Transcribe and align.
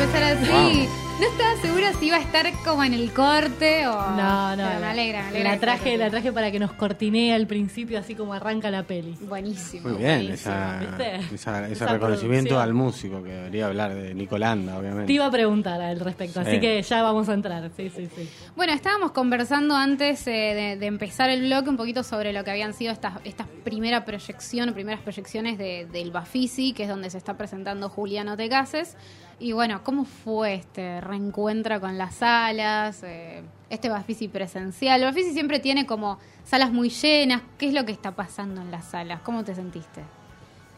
empezar 0.00 0.22
así. 0.22 0.88
No 1.20 1.26
estaba 1.26 1.56
segura 1.60 1.92
si 1.94 2.06
iba 2.06 2.16
a 2.16 2.20
estar 2.20 2.46
como 2.64 2.84
en 2.84 2.94
el 2.94 3.10
corte 3.12 3.88
o. 3.88 3.92
No, 4.12 4.50
no. 4.54 4.56
Pero 4.56 4.74
me 4.74 4.80
la- 4.80 4.90
alegra, 4.92 5.22
me 5.22 5.28
alegra. 5.30 5.50
La 5.54 5.58
traje, 5.58 5.96
la 5.96 6.10
traje 6.10 6.30
para 6.32 6.52
que 6.52 6.60
nos 6.60 6.72
cortinee 6.74 7.34
al 7.34 7.48
principio, 7.48 7.98
así 7.98 8.14
como 8.14 8.34
arranca 8.34 8.70
la 8.70 8.84
peli. 8.84 9.16
Buenísimo. 9.22 9.88
Muy 9.88 9.98
bien, 9.98 10.20
buenísimo, 10.20 10.54
esa, 10.54 10.78
¿viste? 10.78 11.16
esa- 11.34 11.64
ese 11.64 11.72
Esa 11.72 11.86
reconocimiento 11.86 12.50
producción. 12.50 12.62
al 12.62 12.72
músico 12.74 13.22
que 13.24 13.30
debería 13.30 13.66
hablar 13.66 13.94
de 13.96 14.14
Nicolanda, 14.14 14.78
obviamente. 14.78 15.06
Te 15.08 15.12
iba 15.14 15.26
a 15.26 15.30
preguntar 15.32 15.80
al 15.82 15.98
respecto, 15.98 16.38
así 16.40 16.52
Sí. 16.52 16.60
que 16.60 16.80
ya 16.82 17.02
vamos 17.02 17.28
a 17.28 17.34
entrar. 17.34 17.68
Sí, 17.76 17.90
sí, 17.90 18.08
sí. 18.14 18.28
Bueno, 18.54 18.72
estábamos 18.72 19.10
conversando 19.10 19.74
antes 19.74 20.24
eh, 20.28 20.30
de, 20.30 20.76
de 20.76 20.86
empezar 20.86 21.30
el 21.30 21.42
blog 21.46 21.66
un 21.66 21.76
poquito 21.76 22.04
sobre 22.04 22.32
lo 22.32 22.44
que 22.44 22.52
habían 22.52 22.74
sido 22.74 22.92
estas 22.92 23.14
estas 23.24 23.48
primera 23.64 24.04
proyección, 24.04 24.72
primeras 24.72 25.00
proyecciones 25.00 25.58
de, 25.58 25.88
del 25.90 26.12
Bafisi, 26.12 26.72
que 26.74 26.84
es 26.84 26.88
donde 26.88 27.10
se 27.10 27.18
está 27.18 27.36
presentando 27.36 27.88
Juliano 27.88 28.36
Te 28.36 28.48
Cases. 28.48 28.96
Y 29.40 29.52
bueno, 29.52 29.82
¿cómo 29.84 30.04
fue 30.04 30.54
este 30.54 31.00
reencuentro 31.00 31.80
con 31.80 31.96
las 31.96 32.16
salas? 32.16 33.02
eh, 33.04 33.42
este 33.70 33.88
Bafisi 33.88 34.28
presencial. 34.28 35.00
El 35.00 35.06
Bafisi 35.06 35.32
siempre 35.32 35.60
tiene 35.60 35.86
como 35.86 36.18
salas 36.44 36.72
muy 36.72 36.88
llenas. 36.90 37.42
¿Qué 37.56 37.68
es 37.68 37.74
lo 37.74 37.84
que 37.84 37.92
está 37.92 38.12
pasando 38.16 38.60
en 38.62 38.70
las 38.70 38.86
salas? 38.86 39.20
¿Cómo 39.20 39.44
te 39.44 39.54
sentiste? 39.54 40.02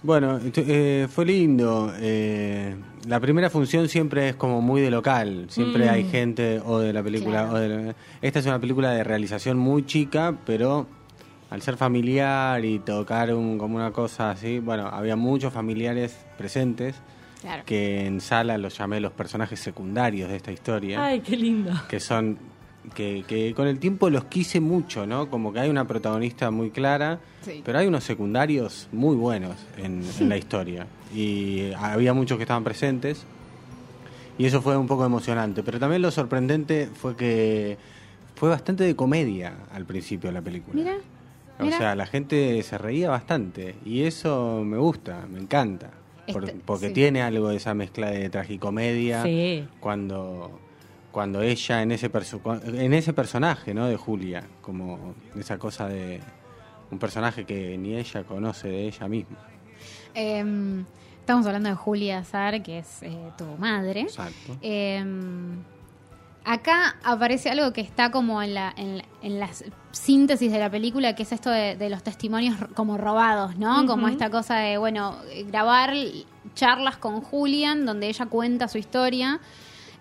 Bueno, 0.02 0.38
eh, 0.56 1.06
fue 1.10 1.24
lindo. 1.26 1.92
eh, 1.98 2.74
la 3.06 3.20
primera 3.20 3.48
función 3.48 3.88
siempre 3.88 4.30
es 4.30 4.36
como 4.36 4.60
muy 4.60 4.80
de 4.82 4.90
local. 4.90 5.46
Siempre 5.48 5.88
hay 5.88 6.04
gente 6.04 6.60
o 6.64 6.78
de 6.80 6.92
la 6.92 7.02
película. 7.02 7.42
Claro. 7.48 7.52
O 7.54 7.58
de 7.58 7.68
la- 7.68 7.94
esta 8.20 8.38
es 8.40 8.46
una 8.46 8.58
película 8.58 8.90
de 8.92 9.04
realización 9.04 9.56
muy 9.58 9.86
chica, 9.86 10.34
pero 10.44 10.86
al 11.50 11.62
ser 11.62 11.76
familiar 11.76 12.62
y 12.64 12.78
tocar 12.78 13.32
un- 13.34 13.56
como 13.58 13.76
una 13.76 13.90
cosa 13.90 14.30
así, 14.30 14.58
bueno, 14.58 14.86
había 14.88 15.16
muchos 15.16 15.52
familiares 15.52 16.16
presentes 16.38 16.94
Claro. 17.40 17.62
que 17.64 18.06
en 18.06 18.20
sala 18.20 18.58
los 18.58 18.76
llamé 18.76 19.00
los 19.00 19.12
personajes 19.12 19.58
secundarios 19.60 20.28
de 20.28 20.36
esta 20.36 20.52
historia. 20.52 21.02
Ay, 21.04 21.20
qué 21.20 21.36
lindo. 21.36 21.72
que 21.88 21.98
son 22.00 22.36
que, 22.94 23.24
que 23.26 23.54
con 23.54 23.66
el 23.66 23.78
tiempo 23.78 24.08
los 24.10 24.24
quise 24.24 24.58
mucho, 24.60 25.06
¿no? 25.06 25.28
Como 25.30 25.52
que 25.52 25.60
hay 25.60 25.70
una 25.70 25.86
protagonista 25.86 26.50
muy 26.50 26.70
clara, 26.70 27.18
Sí. 27.42 27.62
pero 27.64 27.78
hay 27.78 27.86
unos 27.86 28.04
secundarios 28.04 28.88
muy 28.92 29.16
buenos 29.16 29.56
en, 29.78 30.02
en 30.18 30.28
la 30.28 30.36
historia 30.42 30.86
y 31.14 31.72
había 31.78 32.12
muchos 32.14 32.36
que 32.36 32.44
estaban 32.44 32.64
presentes 32.64 33.24
y 34.38 34.44
eso 34.46 34.60
fue 34.62 34.76
un 34.76 34.86
poco 34.86 35.04
emocionante. 35.04 35.62
Pero 35.62 35.78
también 35.78 36.02
lo 36.02 36.10
sorprendente 36.10 36.88
fue 36.92 37.16
que 37.16 37.76
fue 38.34 38.48
bastante 38.48 38.84
de 38.84 38.96
comedia 38.96 39.54
al 39.72 39.84
principio 39.84 40.28
de 40.30 40.34
la 40.34 40.42
película. 40.42 40.74
Mira, 40.82 40.96
O 41.58 41.64
mira. 41.64 41.76
sea, 41.78 41.94
la 41.94 42.06
gente 42.06 42.62
se 42.62 42.78
reía 42.78 43.10
bastante 43.10 43.76
y 43.84 44.02
eso 44.04 44.62
me 44.64 44.78
gusta, 44.78 45.26
me 45.30 45.38
encanta. 45.40 45.90
Por- 46.32 46.44
Este, 46.44 46.60
porque 46.64 46.88
sí. 46.88 46.94
tiene 46.94 47.22
algo 47.22 47.48
de 47.48 47.56
esa 47.56 47.74
mezcla 47.74 48.10
de 48.10 48.28
tragicomedia 48.30 49.22
Sí. 49.22 49.66
cuando 49.80 50.58
cuando 51.12 51.42
ella 51.42 51.82
en 51.82 51.90
ese 51.90 52.08
en 52.64 52.94
ese 52.94 53.12
personaje 53.12 53.74
no 53.74 53.86
de 53.88 53.96
Julia 53.96 54.44
como 54.62 55.14
esa 55.38 55.58
cosa 55.58 55.88
de 55.88 56.20
un 56.92 56.98
personaje 57.00 57.44
que 57.44 57.76
ni 57.78 57.96
ella 57.96 58.22
conoce 58.24 58.68
de 58.68 58.86
ella 58.86 59.08
misma 59.08 59.36
Em, 60.14 60.84
estamos 61.20 61.46
hablando 61.46 61.68
de 61.68 61.74
Julia 61.74 62.18
Azar, 62.18 62.62
que 62.62 62.78
es 62.78 63.02
eh, 63.02 63.16
tu 63.38 63.44
madre. 63.58 64.02
exacto 64.02 64.56
Em, 64.60 65.56
acá 66.44 66.96
aparece 67.04 67.50
algo 67.50 67.72
que 67.72 67.80
está 67.80 68.10
como 68.10 68.42
en 68.42 68.54
la, 68.54 68.72
en, 68.76 69.02
en 69.22 69.38
la 69.40 69.48
síntesis 69.92 70.50
de 70.50 70.58
la 70.58 70.70
película, 70.70 71.14
que 71.14 71.22
es 71.24 71.32
esto 71.32 71.50
de, 71.50 71.76
de 71.76 71.90
los 71.90 72.02
testimonios 72.02 72.56
como 72.74 72.96
robados, 72.96 73.56
¿no? 73.56 73.86
Como 73.86 74.08
esta 74.08 74.30
cosa 74.30 74.56
de, 74.56 74.78
bueno, 74.78 75.16
eh, 75.30 75.44
grabar 75.44 75.92
charlas 76.54 76.96
con 76.96 77.20
Julian, 77.20 77.84
donde 77.86 78.08
ella 78.08 78.26
cuenta 78.26 78.68
su 78.68 78.78
historia. 78.78 79.40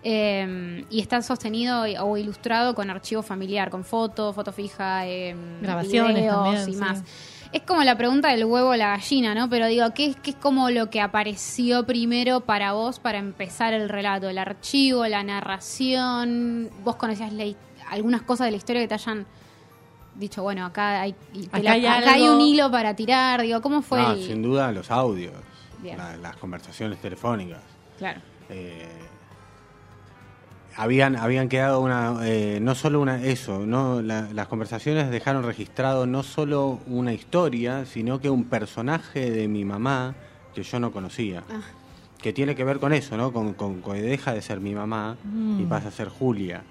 em, 0.02 0.86
y 0.88 1.00
está 1.00 1.20
sostenido 1.20 1.82
o 1.82 2.16
ilustrado 2.16 2.74
con 2.74 2.88
archivo 2.88 3.22
familiar, 3.22 3.68
con 3.68 3.84
foto, 3.84 4.32
foto 4.32 4.50
fija, 4.50 5.06
em, 5.06 5.60
Grabaciones 5.60 6.14
videos 6.14 6.34
también, 6.44 6.68
y 6.70 6.72
sí. 6.72 6.78
más. 6.80 7.02
Es 7.52 7.62
como 7.62 7.82
la 7.82 7.96
pregunta 7.96 8.28
del 8.30 8.44
huevo 8.44 8.70
o 8.70 8.76
la 8.76 8.88
gallina, 8.96 9.34
¿no? 9.34 9.48
Pero 9.50 9.66
digo, 9.66 9.92
¿qué, 9.92 10.06
es- 10.06 10.16
¿qué 10.16 10.30
es 10.30 10.36
como 10.36 10.70
lo 10.70 10.88
que 10.88 11.00
apareció 11.00 11.84
primero 11.84 12.40
para 12.42 12.72
vos 12.74 13.00
para 13.00 13.18
empezar 13.18 13.72
el 13.74 13.88
relato? 13.88 14.28
¿El 14.28 14.38
archivo, 14.38 15.04
la 15.06 15.24
narración? 15.24 16.70
¿Vos 16.84 16.96
conocías 16.96 17.32
la 17.32 17.44
algunas 17.90 18.22
cosas 18.22 18.44
de 18.46 18.50
la 18.52 18.56
historia 18.56 18.82
que 18.82 18.88
te 18.88 18.94
hayan 18.94 19.26
dicho, 20.14 20.42
bueno, 20.44 20.64
acá 20.64 21.00
hay, 21.00 21.14
Acá 21.50 21.58
la- 21.62 21.72
hay 21.72 21.86
acá 21.86 22.12
hay 22.12 22.22
algo. 22.24 22.36
un 22.36 22.40
hilo 22.42 22.70
para 22.70 22.94
tirar? 22.94 23.42
Digo, 23.42 23.60
¿cómo 23.60 23.82
fue 23.82 24.00
No, 24.00 24.12
el...? 24.12 24.22
sin 24.24 24.42
duda 24.42 24.70
los 24.70 24.90
audios 24.92 25.32
la- 25.82 26.16
las 26.18 26.36
conversaciones 26.36 27.00
telefónicas 27.00 27.62
Claro. 27.98 28.20
Eh, 28.48 28.86
habían 30.76 31.16
habían 31.16 31.48
quedado 31.48 31.80
una 31.80 32.18
eh, 32.22 32.58
no 32.60 32.74
solo 32.74 33.00
una 33.00 33.22
eso 33.24 33.66
no 33.66 34.00
La- 34.02 34.28
las 34.32 34.46
conversaciones 34.48 35.10
dejaron 35.10 35.42
registrado 35.42 36.06
no 36.06 36.22
solo 36.22 36.78
una 36.86 37.12
historia 37.12 37.84
sino 37.86 38.20
que 38.20 38.30
un 38.30 38.44
personaje 38.44 39.30
de 39.30 39.48
mi 39.48 39.64
mamá 39.64 40.14
que 40.54 40.62
yo 40.62 40.78
no 40.80 40.92
conocía 40.92 41.42
Ah. 41.50 41.60
que 42.22 42.32
tiene 42.32 42.54
que 42.54 42.64
ver 42.64 42.78
con 42.78 42.92
eso 42.92 43.16
no 43.16 43.32
con, 43.32 43.54
con- 43.54 43.80
con 43.80 43.94
que 43.94 44.02
deja 44.02 44.32
de 44.32 44.42
ser 44.42 44.60
mi 44.60 44.74
mamá 44.74 45.16
y 45.58 45.64
pasa 45.64 45.88
a 45.88 45.90
ser 45.90 46.08
Julia. 46.08 46.62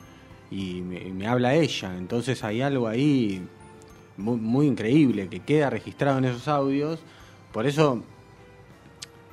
Y 0.52 0.81
me, 0.81 0.98
y 1.00 1.12
me 1.12 1.28
habla 1.28 1.54
ella. 1.54 1.96
Entonces 1.96 2.44
hay 2.44 2.62
algo 2.64 2.88
ahí 2.88 3.40
muy, 4.18 4.38
muy 4.38 4.66
increíble 4.66 5.28
que 5.28 5.42
queda 5.42 5.70
registrado 5.70 6.18
en 6.18 6.26
esos 6.26 6.48
audios. 6.48 7.00
Por 7.52 7.68
eso 7.68 8.02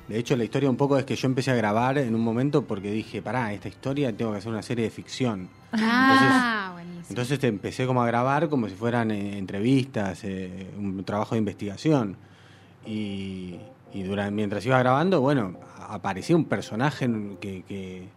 de 0.07 0.17
hecho, 0.19 0.35
la 0.37 0.43
historia 0.43 0.69
un 0.69 0.77
poco 0.77 0.97
es 0.97 1.05
que 1.05 1.15
yo 1.15 1.27
empecé 1.27 1.51
a 1.51 1.55
grabar 1.55 1.97
en 1.97 2.15
un 2.15 2.21
momento 2.21 2.63
porque 2.65 2.91
dije, 2.91 3.21
pará, 3.21 3.53
esta 3.53 3.67
historia 3.67 4.15
tengo 4.15 4.31
que 4.31 4.37
hacer 4.37 4.51
una 4.51 4.61
serie 4.61 4.85
de 4.85 4.89
ficción. 4.91 5.49
Ah, 5.73 6.69
buenísimo. 6.73 7.05
Entonces 7.09 7.39
te 7.39 7.47
empecé 7.47 7.85
como 7.85 8.01
a 8.01 8.07
grabar 8.07 8.47
como 8.49 8.67
si 8.69 8.75
fueran 8.75 9.11
eh, 9.11 9.37
entrevistas, 9.37 10.23
eh, 10.23 10.69
un 10.77 11.03
trabajo 11.03 11.35
de 11.35 11.39
investigación. 11.39 12.15
Y, 12.85 13.57
y 13.93 14.03
durante, 14.03 14.31
mientras 14.31 14.65
iba 14.65 14.79
grabando, 14.79 15.19
bueno, 15.21 15.55
aparecía 15.89 16.35
un 16.35 16.45
personaje 16.45 17.09
que, 17.41 17.63
que, 17.63 18.07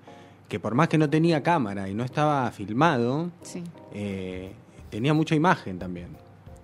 que 0.48 0.60
por 0.60 0.74
más 0.74 0.88
que 0.88 0.98
no 0.98 1.10
tenía 1.10 1.42
cámara 1.42 1.88
y 1.88 1.94
no 1.94 2.04
estaba 2.04 2.50
filmado, 2.52 3.30
Sí. 3.42 3.62
eh, 3.94 4.52
tenía 4.90 5.12
mucha 5.14 5.34
imagen 5.34 5.78
también. 5.78 6.08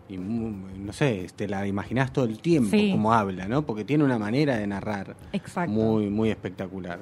Y 0.08 0.16
no 0.18 0.92
sé, 0.92 1.26
te 1.34 1.48
la 1.48 1.66
imaginás 1.66 2.12
todo 2.12 2.24
el 2.26 2.38
tiempo 2.38 2.70
Sí. 2.70 2.92
como 2.92 3.12
habla, 3.12 3.48
¿no? 3.48 3.66
Porque 3.66 3.84
tiene 3.84 4.04
una 4.04 4.18
manera 4.18 4.56
de 4.56 4.66
narrar 4.66 5.16
Exacto. 5.32 5.72
muy, 5.72 6.08
muy 6.10 6.30
espectacular. 6.30 7.00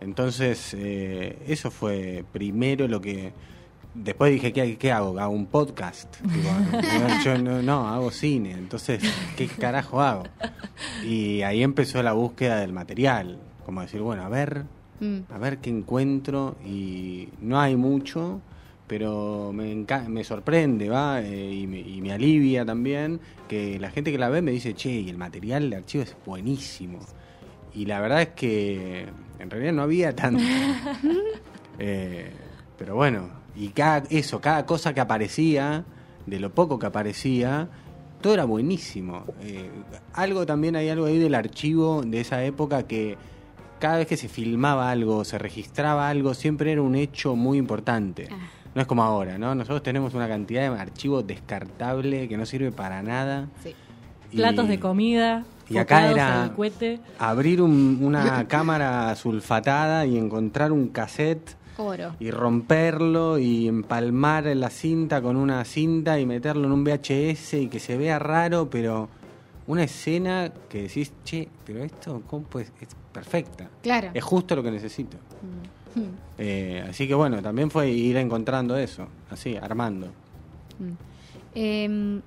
Entonces, 0.00 0.74
eh, 0.78 1.38
eso 1.46 1.70
fue 1.70 2.24
primero 2.32 2.86
lo 2.88 3.00
que... 3.00 3.32
Después 3.94 4.30
dije, 4.30 4.52
¿qué, 4.52 4.76
qué 4.76 4.92
hago? 4.92 5.18
¿Hago 5.18 5.32
un 5.32 5.46
podcast? 5.46 6.20
Digo, 6.22 6.50
no, 6.82 7.24
yo 7.24 7.38
no, 7.38 7.62
no, 7.62 7.88
hago 7.88 8.10
cine. 8.10 8.50
Entonces, 8.52 9.02
¿qué 9.36 9.46
carajo 9.48 10.02
hago? 10.02 10.24
Y 11.02 11.40
ahí 11.42 11.62
empezó 11.62 12.02
la 12.02 12.12
búsqueda 12.12 12.56
del 12.60 12.74
material. 12.74 13.38
Como 13.64 13.80
decir, 13.80 14.00
bueno, 14.02 14.22
a 14.22 14.28
ver, 14.28 14.64
Mm. 14.98 15.18
a 15.30 15.36
ver 15.38 15.58
qué 15.58 15.68
encuentro. 15.70 16.56
Y 16.64 17.28
no 17.40 17.58
hay 17.60 17.76
mucho, 17.76 18.40
pero 18.86 19.52
me, 19.52 19.84
me 20.08 20.24
sorprende, 20.24 20.88
¿va? 20.88 21.20
Eh, 21.20 21.52
y, 21.52 21.66
me, 21.66 21.80
y 21.80 22.00
me 22.00 22.12
alivia 22.12 22.64
también 22.64 23.20
que 23.48 23.78
la 23.78 23.90
gente 23.90 24.12
que 24.12 24.18
la 24.18 24.28
ve 24.28 24.42
me 24.42 24.52
dice, 24.52 24.74
che, 24.74 24.90
y 24.90 25.08
el 25.08 25.16
material 25.16 25.70
de 25.70 25.76
archivo 25.76 26.04
es 26.04 26.16
buenísimo. 26.24 27.00
Y 27.74 27.86
la 27.86 28.00
verdad 28.00 28.22
es 28.22 28.28
que 28.28 29.06
en 29.38 29.50
realidad 29.50 29.72
no 29.72 29.82
había 29.82 30.14
tanto. 30.14 30.42
Eh, 31.78 32.30
pero 32.78 32.94
bueno, 32.94 33.28
y 33.54 33.68
cada, 33.68 34.04
eso, 34.08 34.40
cada 34.40 34.64
cosa 34.64 34.94
que 34.94 35.00
aparecía, 35.00 35.84
de 36.24 36.40
lo 36.40 36.54
poco 36.54 36.78
que 36.78 36.86
aparecía, 36.86 37.68
todo 38.22 38.32
era 38.32 38.46
buenísimo. 38.46 39.24
Eh, 39.42 39.70
algo 40.14 40.46
también 40.46 40.74
hay 40.76 40.88
algo 40.88 41.04
ahí 41.04 41.18
del 41.18 41.34
archivo 41.34 42.00
de 42.00 42.22
esa 42.22 42.42
época 42.44 42.84
que 42.84 43.18
cada 43.78 43.98
vez 43.98 44.06
que 44.06 44.16
se 44.16 44.28
filmaba 44.28 44.90
algo, 44.90 45.22
se 45.26 45.36
registraba 45.36 46.08
algo, 46.08 46.32
siempre 46.32 46.72
era 46.72 46.80
un 46.80 46.94
hecho 46.94 47.36
muy 47.36 47.58
importante. 47.58 48.28
Ah. 48.32 48.48
No 48.76 48.82
es 48.82 48.86
como 48.86 49.02
ahora, 49.02 49.38
¿no? 49.38 49.54
Nosotros 49.54 49.82
tenemos 49.82 50.12
una 50.14 50.28
cantidad 50.28 50.70
de 50.72 50.78
archivo 50.78 51.22
descartable 51.22 52.28
que 52.28 52.36
no 52.36 52.46
sirve 52.46 52.70
para 52.70 53.02
nada. 53.02 53.48
Sí. 53.64 53.74
Y- 54.30 54.36
Platos 54.36 54.68
de 54.68 54.78
comida. 54.78 55.44
y 55.68 55.78
acá 55.78 56.10
era- 56.10 56.52
abrir 57.18 57.60
un- 57.62 57.98
una 58.02 58.46
cámara 58.48 59.14
sulfatada 59.16 60.06
y 60.06 60.16
encontrar 60.18 60.70
un 60.72 60.88
cassette 60.88 61.56
Oro. 61.78 62.12
y 62.20 62.30
romperlo 62.30 63.38
y 63.38 63.66
empalmar 63.66 64.44
la 64.54 64.70
cinta 64.70 65.20
con 65.22 65.36
una 65.36 65.64
cinta 65.64 66.20
y 66.20 66.26
meterlo 66.26 66.66
en 66.66 66.72
un 66.72 66.84
VHS 66.84 67.54
y 67.62 67.68
que 67.68 67.80
se 67.80 67.96
vea 67.96 68.18
raro, 68.18 68.68
pero 68.70 69.08
una 69.66 69.82
escena 69.84 70.52
que 70.68 70.82
decís, 70.82 71.12
che, 71.24 71.48
pero 71.64 71.82
esto 71.82 72.22
¿cómo 72.28 72.44
puede- 72.44 72.66
es 72.80 72.94
perfecta. 73.12 73.68
Claro. 73.82 74.10
Es 74.14 74.22
justo 74.22 74.54
lo 74.54 74.62
que 74.62 74.70
necesito. 74.70 75.16
Mm. 75.16 75.75
Eh, 76.38 76.84
así 76.88 77.08
que 77.08 77.14
bueno, 77.14 77.40
también 77.42 77.70
fue 77.70 77.88
ir 77.90 78.16
encontrando 78.16 78.76
eso, 78.76 79.08
así, 79.30 79.56
armando. 79.56 80.08
Mm. 80.78 80.92
Em, 81.54 82.22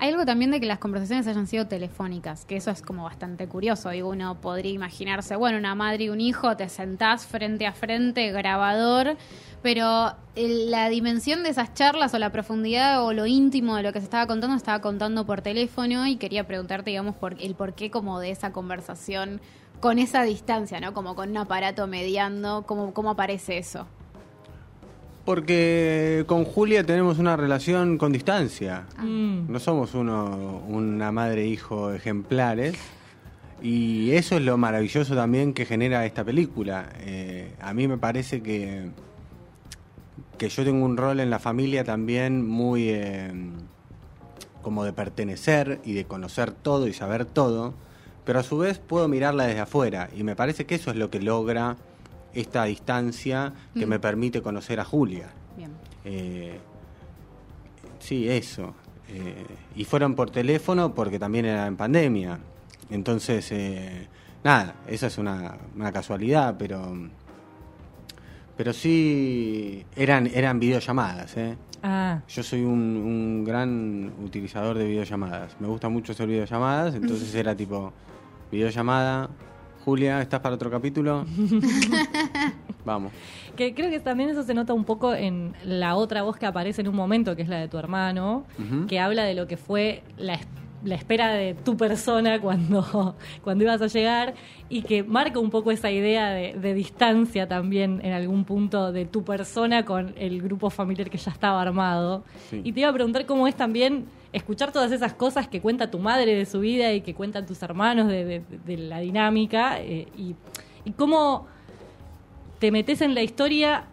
Hay 0.00 0.10
algo 0.10 0.26
también 0.26 0.50
de 0.50 0.58
que 0.58 0.66
las 0.66 0.80
conversaciones 0.80 1.24
hayan 1.28 1.46
sido 1.46 1.68
telefónicas, 1.68 2.44
que 2.44 2.56
eso 2.56 2.72
es 2.72 2.82
como 2.82 3.04
bastante 3.04 3.46
curioso. 3.46 3.90
Digo, 3.90 4.08
uno 4.10 4.40
podría 4.40 4.72
imaginarse, 4.72 5.36
bueno, 5.36 5.56
una 5.56 5.76
madre 5.76 6.04
y 6.04 6.08
un 6.08 6.20
hijo, 6.20 6.56
te 6.56 6.68
sentás 6.68 7.24
frente 7.26 7.64
a 7.64 7.72
frente, 7.72 8.32
grabador, 8.32 9.16
pero 9.62 10.12
el- 10.34 10.72
la 10.72 10.88
dimensión 10.88 11.44
de 11.44 11.50
esas 11.50 11.72
charlas 11.74 12.12
o 12.12 12.18
la 12.18 12.30
profundidad 12.32 13.04
o 13.04 13.12
lo 13.12 13.24
íntimo 13.26 13.76
de 13.76 13.84
lo 13.84 13.92
que 13.92 14.00
se 14.00 14.04
estaba 14.06 14.26
contando, 14.26 14.56
estaba 14.56 14.80
contando 14.80 15.24
por 15.24 15.42
teléfono 15.42 16.08
y 16.08 16.16
quería 16.16 16.44
preguntarte, 16.44 16.90
digamos, 16.90 17.14
por 17.14 17.40
el 17.40 17.54
porqué 17.54 17.92
como 17.92 18.18
de 18.18 18.30
esa 18.30 18.50
conversación 18.52 19.40
con 19.84 19.98
esa 19.98 20.22
distancia, 20.22 20.80
¿no? 20.80 20.94
Como 20.94 21.14
con 21.14 21.28
un 21.28 21.36
aparato 21.36 21.86
mediando, 21.86 22.64
¿cómo, 22.66 22.94
cómo 22.94 23.10
aparece 23.10 23.58
eso? 23.58 23.86
Porque 25.26 26.24
con 26.26 26.46
Julia 26.46 26.86
tenemos 26.86 27.18
una 27.18 27.36
relación 27.36 27.98
con 27.98 28.10
distancia. 28.10 28.86
Mm. 28.96 29.52
No 29.52 29.60
somos 29.60 29.92
uno, 29.92 30.62
una 30.68 31.12
madre 31.12 31.42
e 31.42 31.48
hijo 31.48 31.92
ejemplares. 31.92 32.78
Y 33.62 34.12
eso 34.12 34.36
es 34.36 34.42
lo 34.42 34.56
maravilloso 34.56 35.14
también 35.14 35.52
que 35.52 35.66
genera 35.66 36.06
esta 36.06 36.24
película. 36.24 36.88
Eh, 37.00 37.54
a 37.60 37.74
mí 37.74 37.86
me 37.86 37.98
parece 37.98 38.42
que, 38.42 38.88
que 40.38 40.48
yo 40.48 40.64
tengo 40.64 40.82
un 40.82 40.96
rol 40.96 41.20
en 41.20 41.28
la 41.28 41.40
familia 41.40 41.84
también 41.84 42.48
muy 42.48 42.88
eh, 42.88 43.30
como 44.62 44.82
de 44.82 44.94
pertenecer 44.94 45.82
y 45.84 45.92
de 45.92 46.06
conocer 46.06 46.52
todo 46.52 46.88
y 46.88 46.94
saber 46.94 47.26
todo, 47.26 47.74
pero 48.24 48.38
a 48.40 48.42
su 48.42 48.58
vez 48.58 48.78
puedo 48.78 49.06
mirarla 49.08 49.46
desde 49.46 49.60
afuera 49.60 50.08
y 50.16 50.22
me 50.24 50.34
parece 50.36 50.64
que 50.66 50.74
eso 50.76 50.90
es 50.90 50.96
lo 50.96 51.10
que 51.10 51.20
logra 51.20 51.76
esta 52.32 52.64
distancia 52.64 53.52
que 53.74 53.86
Mm. 53.86 53.88
me 53.90 53.98
permite 53.98 54.42
conocer 54.42 54.80
a 54.80 54.84
Julia. 54.84 55.28
Bien. 55.56 55.70
Eh, 56.04 56.58
sí, 58.00 58.28
eso. 58.28 58.74
Eh, 59.08 59.44
y 59.76 59.84
fueron 59.84 60.14
por 60.14 60.30
teléfono 60.30 60.94
porque 60.94 61.18
también 61.18 61.44
era 61.46 61.66
en 61.66 61.76
pandemia. 61.76 62.38
Entonces, 62.90 63.50
eh, 63.52 64.08
nada, 64.42 64.74
esa 64.88 65.06
es 65.06 65.18
una, 65.18 65.56
una 65.76 65.92
casualidad, 65.92 66.56
pero 66.58 66.92
pero 68.56 68.72
sí 68.72 69.84
eran 69.96 70.26
eran 70.32 70.58
videollamadas. 70.60 71.36
¿eh? 71.36 71.56
Ah, 71.82 72.20
Yo 72.28 72.42
soy 72.42 72.62
un, 72.62 72.72
un 72.96 73.44
gran 73.44 74.12
utilizador 74.24 74.78
de 74.78 74.86
videollamadas. 74.86 75.56
Me 75.60 75.66
gusta 75.68 75.88
mucho 75.88 76.12
hacer 76.12 76.26
videollamadas, 76.28 76.94
entonces 76.94 77.34
era 77.34 77.54
tipo 77.54 77.92
videollamada. 78.54 79.30
Julia, 79.84 80.22
¿estás 80.22 80.40
para 80.40 80.54
otro 80.54 80.70
capítulo? 80.70 81.26
Vamos. 82.84 83.12
que 83.56 83.74
creo 83.74 83.90
que 83.90 84.00
también 84.00 84.30
eso 84.30 84.42
se 84.42 84.54
nota 84.54 84.72
un 84.72 84.84
poco 84.84 85.14
en 85.14 85.54
la 85.64 85.94
otra 85.94 86.22
voz 86.22 86.36
que 86.36 86.46
aparece 86.46 86.80
en 86.80 86.88
un 86.88 86.96
momento, 86.96 87.36
que 87.36 87.42
es 87.42 87.48
la 87.48 87.58
de 87.58 87.68
tu 87.68 87.78
hermano, 87.78 88.44
que 88.88 89.00
habla 89.00 89.24
de 89.24 89.34
lo 89.34 89.46
que 89.46 89.56
fue 89.56 90.02
la, 90.16 90.38
la 90.84 90.94
espera 90.96 91.32
de 91.32 91.54
tu 91.54 91.76
persona 91.76 92.40
cuando, 92.40 93.16
cuando 93.42 93.64
ibas 93.64 93.80
a 93.82 93.86
llegar 93.86 94.34
y 94.68 94.82
que 94.82 95.02
marca 95.02 95.38
un 95.38 95.50
poco 95.50 95.70
esa 95.70 95.90
idea 95.90 96.30
de, 96.30 96.54
de 96.54 96.74
distancia 96.74 97.48
también 97.48 98.00
en 98.04 98.12
algún 98.12 98.44
punto 98.44 98.92
de 98.92 99.06
tu 99.06 99.24
persona 99.24 99.84
con 99.84 100.14
el 100.18 100.42
grupo 100.42 100.70
familiar 100.70 101.08
que 101.10 101.18
ya 101.18 101.30
estaba 101.30 101.60
armado. 101.62 102.24
Sí. 102.50 102.60
Y 102.64 102.72
te 102.72 102.80
iba 102.80 102.88
a 102.88 102.92
preguntar 102.92 103.24
cómo 103.26 103.48
es 103.48 103.54
también 103.54 104.04
escuchar 104.32 104.72
todas 104.72 104.92
esas 104.92 105.14
cosas 105.14 105.48
que 105.48 105.60
cuenta 105.60 105.90
tu 105.90 105.98
madre 105.98 106.34
de 106.34 106.44
su 106.44 106.60
vida 106.60 106.92
y 106.92 107.00
que 107.00 107.14
cuentan 107.14 107.46
tus 107.46 107.62
hermanos 107.62 108.08
de, 108.08 108.24
de- 108.24 108.42
de 108.66 108.76
la 108.76 108.98
dinámica 109.00 109.80
eh, 109.80 110.08
y, 110.18 110.34
y 110.84 110.90
cómo 110.92 111.46
te 112.58 112.70
metes 112.70 113.00
en 113.00 113.14
la 113.14 113.22
historia 113.22 113.84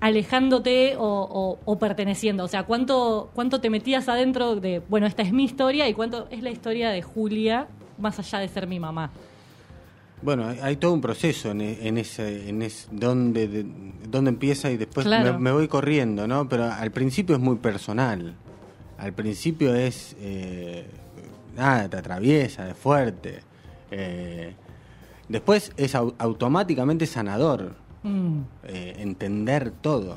alejándote 0.00 0.96
o, 0.96 1.02
o- 1.04 1.58
o 1.64 1.78
perteneciendo. 1.78 2.44
O 2.44 2.48
sea, 2.48 2.64
¿cuánto, 2.64 3.30
¿cuánto 3.34 3.60
te 3.60 3.70
metías 3.70 4.08
adentro 4.08 4.56
de, 4.56 4.82
bueno, 4.88 5.06
esta 5.06 5.22
es 5.22 5.32
mi 5.32 5.44
historia 5.44 5.88
y 5.88 5.94
cuánto 5.94 6.26
es 6.30 6.42
la 6.42 6.50
historia 6.50 6.90
de 6.90 7.02
Julia 7.02 7.68
más 7.98 8.18
allá 8.18 8.38
de 8.38 8.48
ser 8.48 8.66
mi 8.66 8.80
mamá? 8.80 9.10
Bueno, 10.22 10.46
hay, 10.48 10.58
hay 10.60 10.76
todo 10.76 10.92
un 10.92 11.00
proceso 11.00 11.50
en, 11.50 11.60
en 11.62 11.96
ese, 11.98 12.48
en 12.48 12.62
ese 12.62 12.88
donde, 12.90 13.48
de- 13.48 13.66
donde 14.08 14.30
empieza 14.30 14.70
y 14.70 14.76
después 14.76 15.06
Claro. 15.06 15.34
me, 15.34 15.38
me 15.38 15.52
voy 15.52 15.68
corriendo, 15.68 16.26
¿no? 16.26 16.48
Pero 16.48 16.64
al 16.70 16.90
principio 16.90 17.36
es 17.36 17.40
muy 17.40 17.56
personal. 17.56 18.34
Al 18.98 19.12
principio 19.14 19.74
es 19.74 20.14
eh, 20.20 20.84
nada, 21.56 21.88
te 21.88 21.96
atraviesa, 21.96 22.68
es 22.68 22.76
fuerte. 22.76 23.40
Eh, 23.90 24.54
después 25.28 25.72
es 25.78 25.94
au- 25.94 26.14
automáticamente 26.18 27.06
sanador. 27.06 27.74
Mm, 28.02 28.40
eh, 28.64 28.94
entender 28.98 29.70
todo, 29.80 30.16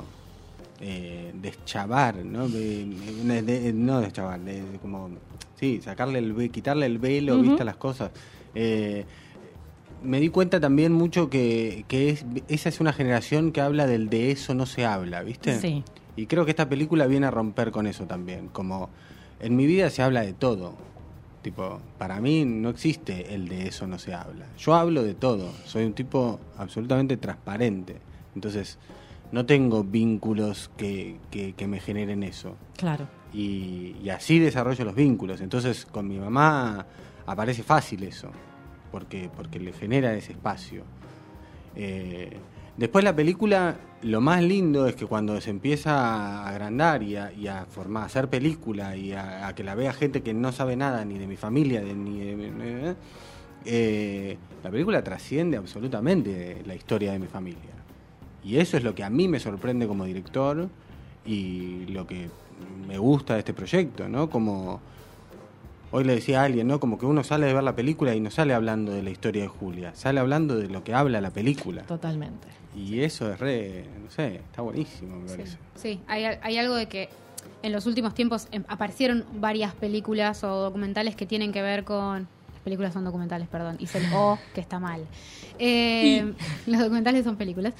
eh, 0.80 1.32
deschavar, 1.34 2.16
¿no? 2.24 2.48
De- 2.48 2.84
de- 2.86 3.42
de- 3.42 3.72
no 3.72 4.00
deschavar, 4.00 4.40
de, 4.40 4.62
de 4.62 4.78
como, 4.78 5.10
sí, 5.58 5.80
sacarle 5.82 6.18
el, 6.18 6.50
quitarle 6.50 6.86
el 6.86 6.98
velo, 6.98 7.34
Ujú. 7.34 7.42
viste, 7.42 7.62
a 7.62 7.64
las 7.66 7.76
cosas. 7.76 8.10
Eh, 8.54 9.04
me 10.02 10.20
di 10.20 10.28
cuenta 10.28 10.60
también 10.60 10.92
mucho 10.92 11.30
que, 11.30 11.84
que 11.88 12.10
es, 12.10 12.24
esa 12.48 12.68
es 12.68 12.80
una 12.80 12.92
generación 12.92 13.52
que 13.52 13.60
habla 13.60 13.86
del 13.86 14.10
de 14.10 14.30
eso 14.30 14.54
no 14.54 14.66
se 14.66 14.84
habla, 14.84 15.22
¿viste? 15.22 15.58
Sí. 15.60 15.82
Y 16.16 16.26
creo 16.26 16.44
que 16.44 16.50
esta 16.50 16.68
película 16.68 17.06
viene 17.06 17.26
a 17.26 17.30
romper 17.30 17.70
con 17.70 17.86
eso 17.86 18.04
también, 18.04 18.48
como 18.48 18.90
en 19.40 19.56
mi 19.56 19.66
vida 19.66 19.90
se 19.90 20.02
habla 20.02 20.20
de 20.22 20.32
todo. 20.32 20.74
Tipo, 21.44 21.78
para 21.98 22.22
mí 22.22 22.46
no 22.46 22.70
existe 22.70 23.34
el 23.34 23.48
de 23.48 23.68
eso 23.68 23.86
no 23.86 23.98
se 23.98 24.14
habla. 24.14 24.46
Yo 24.56 24.74
hablo 24.74 25.02
de 25.02 25.12
todo, 25.12 25.52
soy 25.66 25.84
un 25.84 25.92
tipo 25.92 26.40
absolutamente 26.56 27.18
transparente. 27.18 27.98
Entonces, 28.34 28.78
no 29.30 29.44
tengo 29.44 29.84
vínculos 29.84 30.70
que, 30.78 31.18
que, 31.30 31.52
que 31.52 31.66
me 31.68 31.80
generen 31.80 32.22
eso. 32.22 32.56
claro. 32.78 33.06
Y, 33.34 33.96
y 34.02 34.08
así 34.08 34.38
desarrollo 34.38 34.84
los 34.86 34.94
vínculos. 34.94 35.42
Entonces, 35.42 35.84
con 35.84 36.08
mi 36.08 36.16
mamá 36.18 36.86
aparece 37.26 37.62
fácil 37.62 38.04
eso, 38.04 38.30
porque, 38.90 39.28
porque 39.36 39.60
le 39.60 39.72
genera 39.74 40.14
ese 40.14 40.32
espacio. 40.32 40.84
Eh, 41.76 42.38
después 42.78 43.04
la 43.04 43.14
película, 43.14 43.76
lo 44.04 44.20
más 44.20 44.42
lindo 44.42 44.86
es 44.86 44.94
que 44.96 45.06
cuando 45.06 45.40
se 45.40 45.48
empieza 45.48 45.96
a 45.96 46.48
agrandar 46.48 47.02
y 47.02 47.16
a, 47.16 47.32
y 47.32 47.46
a 47.46 47.64
formar, 47.64 48.02
a 48.02 48.06
hacer 48.06 48.28
película 48.28 48.96
y 48.96 49.12
a, 49.12 49.52
que 49.56 49.64
la 49.64 49.74
vea 49.74 49.94
gente 49.94 50.22
que 50.22 50.34
no 50.34 50.52
sabe 50.52 50.76
nada 50.76 51.04
ni 51.06 51.18
de 51.18 51.26
mi 51.26 51.36
familia, 51.36 51.80
ni 51.80 52.20
de 52.20 52.34
eh, 52.60 52.94
eh, 53.64 54.36
la 54.62 54.70
película 54.70 55.02
trasciende 55.02 55.56
absolutamente 55.56 56.62
la 56.66 56.74
historia 56.74 57.12
de 57.12 57.18
mi 57.18 57.28
familia. 57.28 57.72
Y 58.44 58.58
eso 58.58 58.76
es 58.76 58.84
lo 58.84 58.94
que 58.94 59.04
a 59.04 59.10
mí 59.10 59.26
me 59.26 59.40
sorprende 59.40 59.86
como 59.86 60.04
director 60.04 60.68
y 61.24 61.86
lo 61.86 62.06
que 62.06 62.28
me 62.86 62.98
gusta 62.98 63.34
de 63.34 63.38
este 63.38 63.54
proyecto, 63.54 64.06
¿no? 64.06 64.28
Como 64.28 64.82
hoy 65.94 66.02
le 66.02 66.16
decía 66.16 66.40
a 66.42 66.44
alguien, 66.44 66.66
¿no? 66.66 66.80
Como 66.80 66.98
que 66.98 67.06
uno 67.06 67.22
sale 67.22 67.46
de 67.46 67.54
ver 67.54 67.62
la 67.62 67.76
película 67.76 68.16
y 68.16 68.20
no 68.20 68.28
sale 68.30 68.52
hablando 68.52 68.90
de 68.90 69.02
la 69.02 69.10
historia 69.10 69.42
de 69.42 69.48
Julia, 69.48 69.94
sale 69.94 70.18
hablando 70.18 70.56
de 70.56 70.66
lo 70.68 70.82
que 70.82 70.92
habla 70.92 71.20
la 71.20 71.30
película. 71.30 71.82
Totalmente. 71.82 72.48
Y 72.74 73.00
eso 73.02 73.32
es 73.32 73.38
re, 73.38 73.84
no 74.02 74.10
sé, 74.10 74.36
está 74.36 74.62
buenísimo, 74.62 75.16
me 75.20 75.28
Sí, 75.28 75.36
parece. 75.36 75.56
sí, 75.76 76.00
hay, 76.08 76.24
hay 76.42 76.58
algo 76.58 76.74
de 76.74 76.86
que 76.86 77.08
en 77.62 77.70
los 77.70 77.86
últimos 77.86 78.12
tiempos 78.12 78.48
em, 78.50 78.64
aparecieron 78.66 79.24
varias 79.34 79.72
películas 79.72 80.42
o 80.42 80.48
documentales 80.48 81.14
que 81.14 81.26
tienen 81.26 81.52
que 81.52 81.62
ver 81.62 81.84
con... 81.84 82.26
Las 82.52 82.62
películas 82.64 82.92
son 82.92 83.04
documentales, 83.04 83.46
perdón. 83.46 83.76
Hice 83.78 83.98
el 83.98 84.06
O, 84.14 84.36
que 84.52 84.60
está 84.60 84.80
mal. 84.80 85.06
Eh, 85.60 86.32
los 86.66 86.80
documentales 86.80 87.24
son 87.24 87.36
películas. 87.36 87.72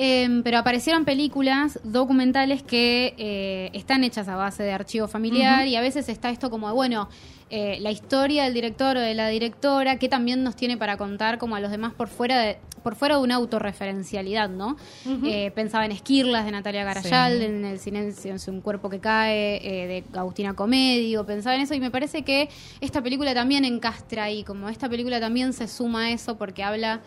Eh, 0.00 0.40
pero 0.44 0.58
aparecieron 0.58 1.04
películas 1.04 1.80
documentales 1.82 2.62
que 2.62 3.14
eh, 3.18 3.70
están 3.74 4.04
hechas 4.04 4.28
a 4.28 4.36
base 4.36 4.62
de 4.62 4.72
archivo 4.72 5.08
familiar 5.08 5.66
y 5.66 5.74
a 5.74 5.80
veces 5.80 6.08
está 6.08 6.30
esto 6.30 6.50
como, 6.50 6.72
bueno, 6.72 7.08
eh, 7.50 7.78
la 7.80 7.90
historia 7.90 8.44
del 8.44 8.54
director 8.54 8.96
o 8.96 9.00
de 9.00 9.14
la 9.14 9.28
directora, 9.28 9.98
que 9.98 10.08
también 10.08 10.42
nos 10.44 10.54
tiene 10.56 10.76
para 10.76 10.96
contar 10.96 11.38
como 11.38 11.56
a 11.56 11.60
los 11.60 11.70
demás 11.70 11.94
por 11.94 12.08
fuera 12.08 12.38
de, 12.40 12.58
por 12.82 12.94
fuera 12.94 13.16
de 13.16 13.22
una 13.22 13.36
autorreferencialidad, 13.36 14.48
¿no? 14.50 14.76
Eh, 15.24 15.50
pensaba 15.54 15.84
en 15.84 15.92
Esquirlas 15.92 16.44
de 16.44 16.52
Natalia 16.52 16.84
Garayal, 16.84 17.38
Sí. 17.38 17.44
en 17.44 17.64
El 17.64 17.78
silencio 17.78 18.34
es 18.34 18.48
un 18.48 18.60
cuerpo 18.60 18.90
que 18.90 18.98
cae 19.00 19.56
eh, 19.66 19.86
de 20.12 20.18
Agustina 20.18 20.54
Comedio, 20.54 21.24
pensaba 21.24 21.56
en 21.56 21.62
eso 21.62 21.74
y 21.74 21.80
me 21.80 21.90
parece 21.90 22.22
que 22.22 22.48
esta 22.80 23.02
película 23.02 23.34
también 23.34 23.64
encastra 23.64 24.24
ahí, 24.24 24.44
como 24.44 24.68
esta 24.68 24.88
película 24.88 25.20
también 25.20 25.52
se 25.52 25.68
suma 25.68 26.04
a 26.06 26.10
eso 26.10 26.36
porque 26.36 26.62
habla 26.62 27.00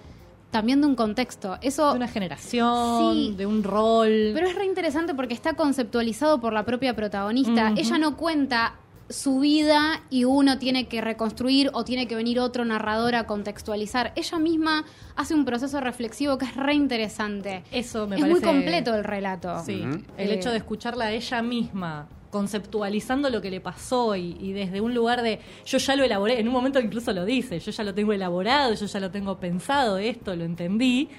también 0.50 0.82
de 0.82 0.88
un 0.88 0.96
contexto. 0.96 1.58
Eso 1.62 1.92
De 1.92 1.96
una 1.98 2.08
generación, 2.10 3.14
Sí. 3.16 3.34
de 3.38 3.46
un 3.46 3.64
rol. 3.64 4.32
pero 4.34 4.48
es 4.48 4.56
re 4.56 4.66
interesante 4.66 5.14
porque 5.14 5.34
está 5.34 5.54
conceptualizado 5.54 6.42
por 6.42 6.52
la 6.52 6.66
propia 6.66 6.94
protagonista. 6.96 7.74
Ella 7.78 7.98
no 7.98 8.18
cuenta 8.18 8.74
su 9.12 9.40
vida 9.40 10.02
y 10.10 10.24
uno 10.26 10.58
tiene 10.58 10.88
que 10.88 11.02
reconstruir 11.02 11.70
o 11.74 11.84
tiene 11.84 12.08
que 12.08 12.16
venir 12.16 12.40
otro 12.40 12.66
narrador 12.66 13.16
a 13.16 13.26
contextualizar. 13.28 14.14
Ella 14.16 14.40
misma 14.40 14.86
hace 15.16 15.34
un 15.34 15.46
proceso 15.46 15.80
reflexivo 15.82 16.38
que 16.38 16.46
es 16.46 16.56
re 16.56 16.74
interesante. 16.74 17.64
Eso 17.72 18.08
me 18.08 18.16
es 18.16 18.22
parece. 18.22 18.40
muy 18.40 18.42
completo 18.48 18.96
el 18.96 19.04
relato. 19.04 19.60
Sí, 19.66 19.82
el 20.18 20.30
Eh, 20.30 20.34
hecho 20.34 20.52
de 20.52 20.58
escucharla 20.58 21.06
a 21.06 21.12
ella 21.12 21.42
misma, 21.42 22.08
conceptualizando 22.32 23.30
lo 23.30 23.42
que 23.42 23.52
le 23.52 23.62
pasó 23.62 24.16
y, 24.16 24.38
y 24.40 24.54
desde 24.54 24.82
un 24.82 24.94
lugar 24.94 25.22
de 25.22 25.40
yo 25.66 25.78
ya 25.78 25.96
lo 25.96 26.04
elaboré, 26.04 26.40
en 26.40 26.48
un 26.48 26.54
momento 26.54 26.80
incluso 26.80 27.12
lo 27.14 27.26
dice, 27.26 27.60
yo 27.60 27.72
ya 27.72 27.84
lo 27.84 27.94
tengo 27.94 28.14
elaborado, 28.14 28.74
yo 28.74 28.86
ya 28.86 29.00
lo 29.00 29.12
tengo 29.12 29.40
pensado, 29.40 29.98
esto 29.98 30.36
lo 30.36 30.44
entendí, 30.46 31.10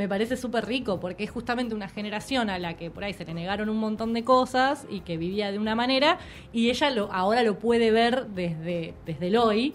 me 0.00 0.08
parece 0.08 0.38
súper 0.38 0.64
rico 0.64 0.98
porque 0.98 1.24
es 1.24 1.30
justamente 1.30 1.74
una 1.74 1.86
generación 1.86 2.48
a 2.48 2.58
la 2.58 2.74
que 2.74 2.90
por 2.90 3.04
ahí 3.04 3.12
se 3.12 3.26
le 3.26 3.34
negaron 3.34 3.68
un 3.68 3.76
montón 3.76 4.14
de 4.14 4.24
cosas 4.24 4.86
y 4.88 5.00
que 5.00 5.18
vivía 5.18 5.52
de 5.52 5.58
una 5.58 5.74
manera 5.74 6.16
y 6.54 6.70
ella 6.70 6.88
lo, 6.88 7.12
ahora 7.12 7.42
lo 7.42 7.58
puede 7.58 7.90
ver 7.90 8.28
desde, 8.28 8.94
desde 9.04 9.26
el 9.26 9.36
hoy 9.36 9.74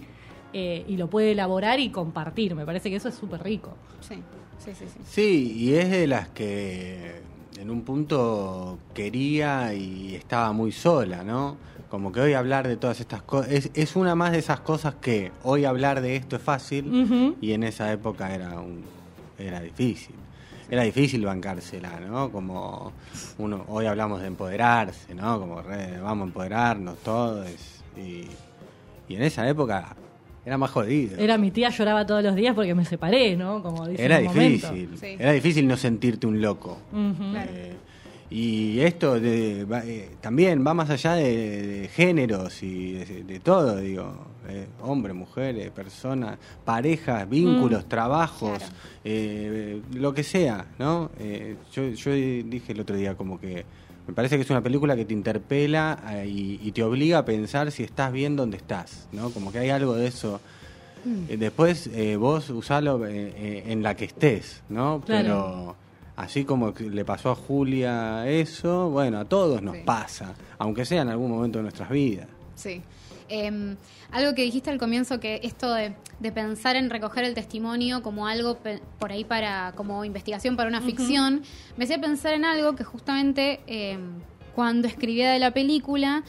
eh, 0.51 0.84
y 0.88 0.98
lo 0.98 1.12
puede 1.12 1.34
elaborar 1.34 1.79
y 1.79 1.91
compartir. 1.91 2.55
Me 2.55 2.65
parece 2.65 2.89
que 2.89 2.96
eso 2.96 3.08
es 3.08 3.13
súper 3.13 3.44
rico. 3.44 3.77
Sí, 4.01 4.15
sí, 4.58 4.72
sí, 4.74 4.86
sí. 4.91 5.00
Sí, 5.05 5.53
y 5.58 5.75
es 5.75 5.91
de 5.91 6.08
las 6.08 6.29
que 6.29 7.22
en 7.60 7.70
un 7.70 7.84
punto 7.84 8.79
quería 8.96 9.75
y 9.75 10.15
estaba 10.15 10.53
muy 10.53 10.72
sola, 10.72 11.24
¿no? 11.24 11.55
Como 11.88 12.12
que 12.12 12.20
hoy 12.20 12.34
hablar 12.34 12.67
de 12.67 12.77
todas 12.77 13.00
estas 13.00 13.22
cosas, 13.22 13.51
es, 13.51 13.70
es 13.75 13.96
una 13.96 14.15
más 14.15 14.32
de 14.32 14.39
esas 14.39 14.62
cosas 14.62 14.96
que 14.96 15.32
hoy 15.44 15.65
hablar 15.65 16.01
de 16.01 16.15
esto 16.15 16.36
es 16.36 16.41
fácil 16.41 17.36
y 17.41 17.51
en 17.51 17.62
esa 17.62 17.91
época 17.94 18.34
era 18.34 18.60
un 18.60 18.95
era 19.38 19.60
difícil. 19.62 20.15
Era 20.70 20.82
difícil 20.84 21.24
bancársela, 21.24 22.00
¿no? 22.00 22.32
Como 22.32 22.92
uno 23.38 23.65
hoy 23.68 23.86
hablamos 23.86 24.22
de 24.22 24.27
empoderarse, 24.27 25.13
¿no? 25.13 25.39
Como 25.39 25.62
re, 25.62 26.00
vamos 26.01 26.24
a 26.25 26.27
empoderarnos 26.27 26.98
todos 27.00 27.48
y, 27.96 28.25
y 29.08 29.15
en 29.15 29.22
esa 29.22 29.48
época 29.48 29.96
era 30.44 30.58
más 30.58 30.72
jodido. 30.72 31.18
Era 31.20 31.38
mi 31.38 31.51
tía 31.51 31.70
lloraba 31.70 32.06
todos 32.06 32.24
los 32.24 32.36
días 32.36 32.56
porque 32.56 32.74
me 32.74 32.84
separé, 32.84 33.36
¿no? 33.38 33.62
Como 33.62 33.88
dice 33.88 34.04
Era 34.04 34.20
en 34.20 34.27
un 34.27 34.34
momento. 34.34 34.72
difícil, 34.72 34.98
Sí. 35.00 35.15
era 35.20 35.32
difícil 35.34 35.68
no 35.68 35.77
sentirte 35.77 36.25
un 36.25 36.42
loco. 36.42 36.80
Eh, 36.96 37.74
y 38.32 38.80
esto 38.80 39.20
de- 39.20 39.65
va- 39.65 39.86
eh, 39.86 40.10
también 40.20 40.65
va 40.65 40.74
más 40.74 40.89
allá 40.89 41.13
de, 41.13 41.62
de 41.82 41.88
géneros 41.89 42.63
y 42.63 42.94
de, 42.94 43.24
de 43.24 43.39
todo, 43.39 43.77
digo, 43.77 44.15
eh, 44.48 44.68
hombres, 44.82 45.16
mujeres, 45.16 45.70
personas, 45.72 46.38
parejas, 46.64 47.28
vínculos, 47.30 47.88
trabajos, 47.88 48.58
Claro. 48.60 48.74
eh, 49.04 49.82
lo 49.94 50.14
que 50.14 50.24
sea, 50.24 50.66
¿no? 50.80 51.12
Eh, 51.20 51.56
yo, 51.74 51.90
yo 51.90 52.12
dije 52.12 52.72
el 52.74 52.80
otro 52.82 52.96
día 52.96 53.16
como 53.16 53.40
que 53.40 53.66
me 54.08 54.14
parece 54.14 54.36
que 54.36 54.44
es 54.44 54.50
una 54.52 54.62
película 54.62 54.96
que 54.96 55.06
te 55.06 55.14
interpela 55.14 55.98
eh, 56.12 56.28
y, 56.28 56.60
y 56.64 56.72
te 56.72 56.84
obliga 56.84 57.18
a 57.20 57.25
pensar 57.25 57.72
si 57.72 57.84
estás 57.84 58.12
bien 58.12 58.36
donde 58.36 58.58
estás, 58.58 59.08
¿no? 59.12 59.32
Como 59.32 59.52
que 59.52 59.60
hay 59.60 59.70
algo 59.72 59.96
de 59.96 60.08
eso. 60.08 60.40
Eh, 61.30 61.38
Después 61.38 61.88
eh, 61.94 62.16
vos 62.16 62.50
usalo 62.50 63.06
eh, 63.08 63.64
en 63.68 63.82
la 63.84 63.96
que 63.96 64.06
estés, 64.06 64.64
¿no? 64.70 65.02
Claro. 65.06 65.06
Pero 65.06 65.75
así 66.18 66.46
como 66.46 66.72
le 66.72 67.04
pasó 67.06 67.32
a 67.32 67.36
Julia 67.36 68.28
eso, 68.30 68.90
bueno, 68.90 69.20
a 69.20 69.25
todos 69.25 69.62
nos 69.62 69.75
Sí. 69.75 69.82
pasa, 69.86 70.34
aunque 70.60 70.86
sea 70.86 71.02
en 71.02 71.10
algún 71.10 71.30
momento 71.32 71.60
de 71.60 71.64
nuestras 71.64 71.90
vidas. 71.90 72.28
Sí. 72.56 72.82
Eh, 73.29 73.75
algo 74.12 74.36
que 74.36 74.44
dijiste 74.44 74.70
al 74.70 74.77
comienzo, 74.77 75.20
que 75.20 75.39
esto 75.44 75.74
de, 75.74 75.94
de 76.20 76.32
pensar 76.32 76.75
en 76.75 76.89
recoger 76.89 77.24
el 77.25 77.34
testimonio 77.34 78.01
como 78.03 78.27
algo 78.27 78.58
pe- 78.60 78.82
por 79.00 79.12
ahí 79.12 79.24
para, 79.24 79.74
como 79.75 80.05
investigación 80.05 80.55
para 80.55 80.70
una 80.70 80.82
ficción, 80.82 81.41
me 81.77 81.86
hacía 81.86 82.00
pensar 82.00 82.34
en 82.34 82.46
algo 82.46 82.75
que 82.75 82.84
justamente 82.84 83.62
eh, 83.67 83.98
cuando 84.53 84.88
escribía 84.88 85.32
de 85.32 85.39
la 85.39 85.51
película 85.51 86.24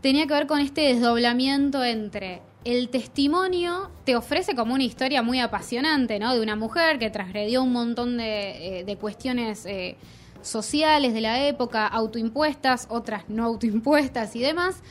tenía 0.00 0.26
que 0.26 0.34
ver 0.34 0.46
con 0.46 0.60
este 0.60 0.80
desdoblamiento 0.82 1.84
entre 1.84 2.42
el 2.64 2.88
testimonio 2.88 3.90
te 4.04 4.16
ofrece 4.16 4.54
como 4.54 4.72
una 4.72 4.84
historia 4.84 5.22
muy 5.22 5.38
apasionante, 5.38 6.18
¿no? 6.18 6.34
De 6.34 6.40
una 6.40 6.56
mujer 6.56 6.98
que 6.98 7.10
transgredió 7.10 7.62
un 7.62 7.72
montón 7.72 8.16
de, 8.16 8.80
eh, 8.80 8.84
de 8.84 8.96
cuestiones 8.96 9.66
eh, 9.66 9.96
sociales 10.40 11.12
de 11.12 11.20
la 11.20 11.46
época, 11.46 11.86
autoimpuestas, 11.86 12.86
otras 12.90 13.24
no 13.28 13.44
autoimpuestas 13.44 14.34
y 14.34 14.40
demás. 14.40 14.82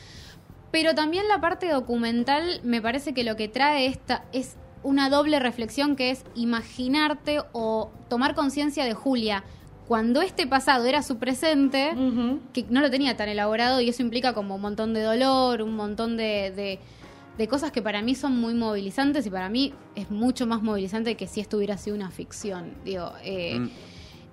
Pero 0.74 0.94
también 0.94 1.28
la 1.28 1.40
parte 1.40 1.68
documental 1.68 2.60
me 2.64 2.82
parece 2.82 3.14
que 3.14 3.24
lo 3.24 3.36
que 3.36 3.48
trae 3.48 3.86
esta 3.86 4.24
es 4.32 4.56
una 4.82 5.08
doble 5.08 5.38
reflexión 5.40 5.96
que 5.96 6.10
es 6.10 6.24
imaginarte 6.34 7.38
o 7.52 7.90
tomar 8.08 8.34
conciencia 8.34 8.84
de 8.84 8.92
Julia 8.94 9.44
cuando 9.88 10.20
este 10.22 10.46
pasado 10.46 10.84
era 10.86 11.02
su 11.02 11.18
presente 11.18 11.92
que 12.52 12.64
no 12.70 12.80
lo 12.80 12.90
tenía 12.90 13.16
tan 13.16 13.28
elaborado 13.28 13.80
y 13.80 13.88
eso 13.88 14.02
implica 14.02 14.32
como 14.34 14.54
un 14.56 14.60
montón 14.62 14.94
de 14.94 15.02
dolor, 15.02 15.62
un 15.62 15.76
montón 15.76 16.16
de, 16.16 16.52
de- 16.54 16.78
de 17.38 17.48
cosas 17.48 17.72
que 17.72 17.82
para 17.82 18.00
mí 18.00 18.14
son 18.14 18.38
muy 18.40 18.54
movilizantes 18.54 19.26
y 19.26 19.30
para 19.30 19.48
mí 19.48 19.74
es 19.96 20.08
mucho 20.10 20.46
más 20.46 20.62
movilizante 20.62 21.16
que 21.16 21.26
si 21.26 21.40
esto 21.40 21.56
hubiera 21.56 21.76
sido 21.76 21.96
una 21.96 22.10
ficción. 22.10 22.74
Digo, 22.84 23.12
eh, 23.24 23.58
Mm. 23.58 23.70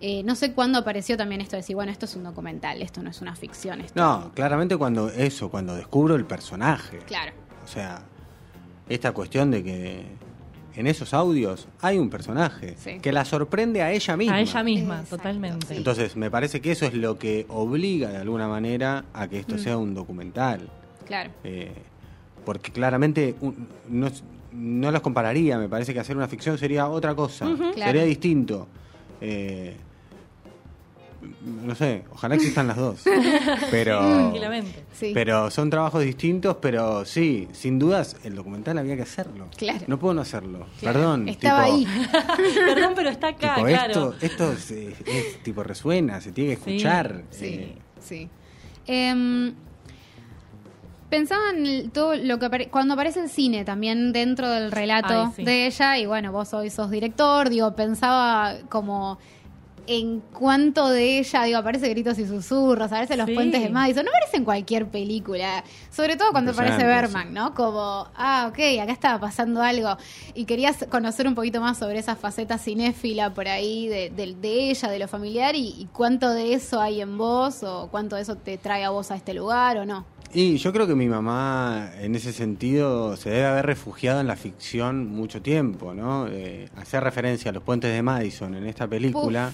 Eh, 0.01 0.23
no 0.23 0.35
sé 0.35 0.53
cuándo 0.53 0.79
apareció 0.79 1.15
también 1.15 1.41
esto 1.41 1.51
de 1.55 1.57
decir, 1.61 1.75
bueno, 1.75 1.91
esto 1.91 2.05
es 2.05 2.15
un 2.15 2.23
documental, 2.23 2.81
esto 2.81 3.01
no 3.03 3.09
es 3.11 3.21
una 3.21 3.35
ficción. 3.35 3.81
Esto 3.81 3.99
No, 4.01 4.31
claramente 4.33 4.75
cuando 4.77 5.09
eso, 5.09 5.49
cuando 5.49 5.75
descubro 5.75 6.15
el 6.15 6.25
personaje. 6.25 6.97
Claro, 7.05 7.33
O 7.63 7.67
sea, 7.67 8.01
esta 8.89 9.11
cuestión 9.13 9.51
de 9.51 9.63
que 9.63 10.05
en 10.75 10.87
esos 10.87 11.13
audios 11.13 11.67
hay 11.81 11.97
un 11.99 12.09
personaje 12.09 12.75
Sí. 12.77 12.99
que 12.99 13.11
la 13.11 13.25
sorprende 13.25 13.81
a 13.81 13.91
ella 13.91 14.17
misma. 14.17 14.35
A 14.35 14.41
ella 14.41 14.63
misma, 14.63 14.95
Exacto, 14.95 15.17
totalmente. 15.17 15.67
sí. 15.67 15.75
Entonces, 15.75 16.15
me 16.15 16.31
parece 16.31 16.61
que 16.61 16.71
eso 16.71 16.85
es 16.85 16.93
lo 16.93 17.19
que 17.19 17.45
obliga 17.49 18.09
de 18.09 18.17
alguna 18.17 18.47
manera 18.47 19.05
a 19.13 19.27
que 19.27 19.39
esto 19.39 19.55
Mm. 19.55 19.59
sea 19.59 19.77
un 19.77 19.93
documental. 19.93 20.69
claro. 21.05 21.29
Eh, 21.43 21.73
porque 22.45 22.71
claramente 22.71 23.35
un- 23.41 23.67
no, 23.89 24.07
no 24.53 24.91
los 24.91 25.01
compararía, 25.01 25.57
me 25.59 25.67
parece 25.69 25.93
que 25.93 25.99
hacer 25.99 26.15
una 26.17 26.27
ficción 26.27 26.57
sería 26.57 26.87
otra 26.87 27.13
cosa, 27.15 27.45
Claro. 27.45 27.73
sería 27.91 28.03
distinto. 28.03 28.67
Eh, 29.19 29.75
no 31.65 31.75
sé, 31.75 32.03
ojalá 32.11 32.35
existan 32.35 32.67
las 32.67 32.77
dos. 32.77 33.01
Pero. 33.71 34.33
Sí. 34.93 35.11
pero 35.13 35.49
son 35.49 35.69
trabajos 35.69 36.03
distintos, 36.03 36.57
pero 36.61 37.05
sí, 37.05 37.47
sin 37.53 37.79
dudas 37.79 38.17
el 38.23 38.35
documental 38.35 38.77
había 38.77 38.95
que 38.95 39.01
hacerlo. 39.03 39.47
Claro. 39.57 39.79
No 39.87 39.97
puedo 39.99 40.13
no 40.13 40.21
hacerlo. 40.21 40.67
Claro. 40.79 40.99
Perdón. 40.99 41.29
Estaba 41.29 41.65
tipo, 41.65 41.75
ahí. 41.75 41.87
Perdón, 42.55 42.93
pero 42.95 43.09
está 43.09 43.29
acá, 43.29 43.55
tipo, 43.55 43.67
claro. 43.67 44.13
esto, 44.13 44.15
esto 44.21 44.51
es, 44.51 44.71
es 44.71 45.43
tipo 45.43 45.63
resuena, 45.63 46.21
se 46.21 46.31
tiene 46.31 46.49
que 46.49 46.53
escuchar. 46.71 47.23
Sí, 47.31 47.45
eh, 47.45 47.77
sí. 47.99 48.29
Em, 48.85 49.53
pensaba 51.09 51.49
en 51.55 51.65
el- 51.65 51.91
todo 51.91 52.15
lo 52.15 52.39
que 52.39 52.45
apare- 52.45 52.69
cuando 52.69 52.93
aparece 52.93 53.21
el 53.21 53.29
cine 53.29 53.65
también 53.65 54.13
dentro 54.13 54.49
del 54.49 54.71
relato 54.71 55.25
Ay, 55.27 55.31
sí. 55.35 55.43
de 55.43 55.65
ella 55.67 55.97
y 55.97 56.05
bueno, 56.05 56.31
vos 56.31 56.53
hoy 56.53 56.69
sos 56.69 56.89
director, 56.91 57.49
digo, 57.49 57.75
pensaba 57.75 58.55
como 58.69 59.19
en 59.99 60.19
cuanto 60.21 60.89
de 60.89 61.19
ella, 61.19 61.43
digo, 61.43 61.57
aparece 61.57 61.89
gritos 61.89 62.17
y 62.19 62.25
susurros, 62.27 62.87
aparece 62.91 63.17
los 63.17 63.25
Sí. 63.27 63.33
puentes 63.33 63.61
de 63.61 63.69
Madison, 63.69 64.05
no 64.05 64.11
aparece 64.11 64.37
en 64.37 64.45
cualquier 64.45 64.87
película, 64.87 65.63
sobre 65.89 66.15
todo 66.17 66.31
cuando 66.31 66.51
aparece 66.51 66.85
Berman, 66.85 67.33
¿no? 67.33 67.53
Como, 67.53 68.07
ah, 68.15 68.47
ok, 68.49 68.59
acá 68.81 68.91
estaba 68.91 69.19
pasando 69.19 69.61
algo 69.61 69.97
y 70.33 70.45
querías 70.45 70.85
conocer 70.89 71.27
un 71.27 71.35
poquito 71.35 71.59
más 71.61 71.77
sobre 71.77 71.99
esa 71.99 72.15
faceta 72.15 72.57
cinéfila 72.57 73.33
por 73.33 73.47
ahí 73.47 73.87
de, 73.87 74.09
de- 74.09 74.35
de 74.35 74.69
ella, 74.71 74.89
de 74.89 74.99
lo 74.99 75.07
familiar 75.07 75.55
y, 75.55 75.67
y 75.77 75.87
cuánto 75.91 76.29
de 76.31 76.53
eso 76.53 76.79
hay 76.81 77.01
en 77.01 77.17
vos 77.17 77.63
o 77.63 77.87
cuánto 77.91 78.15
de 78.15 78.21
eso 78.23 78.35
te 78.35 78.57
trae 78.57 78.83
a 78.83 78.89
vos 78.91 79.11
a 79.11 79.15
este 79.15 79.33
lugar 79.33 79.77
o 79.77 79.85
no. 79.85 80.05
Y 80.33 80.55
yo 80.59 80.71
creo 80.71 80.87
que 80.87 80.95
mi 80.95 81.07
mamá, 81.07 81.91
en 81.99 82.15
ese 82.15 82.31
sentido, 82.31 83.17
se 83.17 83.29
debe 83.29 83.47
haber 83.47 83.65
refugiado 83.65 84.21
en 84.21 84.27
la 84.27 84.37
ficción 84.37 85.07
mucho 85.13 85.41
tiempo, 85.41 85.93
¿no? 85.93 86.27
Eh, 86.29 86.69
hacer 86.77 87.03
referencia 87.03 87.51
a 87.51 87.53
los 87.53 87.63
puentes 87.63 87.93
de 87.93 88.01
Madison 88.01 88.55
en 88.55 88.65
esta 88.65 88.87
película, 88.87 89.51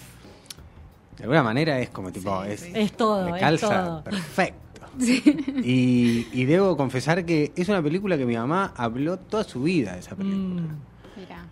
de 1.18 1.24
alguna 1.24 1.44
manera 1.44 1.80
es 1.80 1.90
como 1.90 2.12
tipo, 2.12 2.44
Sí, 2.46 2.52
es, 2.52 2.60
sí. 2.62 2.72
Es 2.76 2.92
todo, 2.94 3.26
me 3.30 3.38
es 3.38 3.42
calza 3.42 3.86
todo. 3.86 4.04
perfecto. 4.04 4.64
Y, 5.64 6.28
y 6.34 6.46
debo 6.46 6.76
confesar 6.76 7.24
que 7.26 7.52
es 7.56 7.70
una 7.70 7.82
película 7.84 8.18
que 8.18 8.26
mi 8.26 8.36
mamá 8.36 8.74
habló 8.76 9.18
toda 9.18 9.44
su 9.44 9.62
vida 9.64 9.94
de 9.94 10.00
esa 10.00 10.16
película. 10.16 10.62
Mm. 10.62 10.76
Mira. 11.18 11.46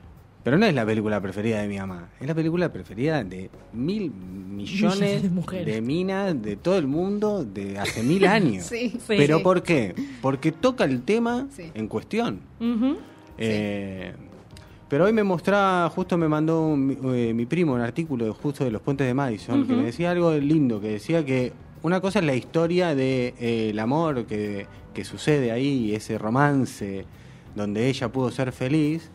Pero 0.44 0.58
no 0.60 0.66
es 0.68 0.74
la 0.76 0.86
película 0.86 1.20
preferida 1.22 1.62
de 1.62 1.68
mi 1.68 1.78
mamá, 1.78 2.10
es 2.20 2.28
la 2.28 2.34
película 2.36 2.72
preferida 2.72 3.24
de 3.24 3.50
mil 3.74 4.12
millones 4.12 4.56
Millones 4.56 5.22
de 5.24 5.30
de, 5.30 5.30
mujeres. 5.30 5.82
minas 5.84 6.42
de 6.42 6.56
todo 6.56 6.78
el 6.78 6.88
mundo 6.88 7.44
de 7.44 7.78
hace 7.80 8.02
mil 8.04 8.26
años. 8.28 8.66
Sí. 8.66 8.90
Sí. 8.92 9.00
¿Pero 9.08 9.42
por 9.44 9.62
qué? 9.64 9.94
Porque 10.22 10.52
toca 10.52 10.84
el 10.86 11.02
tema 11.04 11.48
Sí. 11.52 11.72
en 11.74 11.88
cuestión. 11.88 12.40
Ujú. 12.60 12.98
Eh, 13.38 14.14
pero 14.96 15.04
hoy 15.08 15.12
me 15.12 15.24
mostraba, 15.26 15.90
justo 15.90 16.18
me 16.18 16.30
mandó 16.30 16.62
un- 16.68 16.88
mi, 16.88 16.98
eh, 17.20 17.34
mi 17.34 17.46
primo 17.46 17.74
un 17.74 17.82
artículo 17.82 18.24
de, 18.24 18.32
justo 18.32 18.64
de 18.64 18.72
los 18.72 18.82
puentes 18.82 19.06
de 19.06 19.14
Madison 19.14 19.68
que 19.68 19.76
me 19.76 19.84
decía 19.84 20.12
algo 20.12 20.32
lindo, 20.36 20.80
que 20.80 20.88
decía 20.88 21.26
que 21.26 21.52
una 21.84 22.00
cosa 22.00 22.20
es 22.20 22.26
la 22.26 22.34
historia 22.34 22.88
del 22.96 22.98
de, 22.98 23.34
eh, 23.42 23.70
el 23.72 23.80
amor 23.80 24.26
que, 24.26 24.68
que 24.94 25.04
sucede 25.04 25.52
ahí, 25.52 25.94
ese 25.94 26.18
romance 26.18 27.06
donde 27.58 27.90
ella 27.90 28.08
pudo 28.08 28.32
ser 28.32 28.54
feliz, 28.54 29.10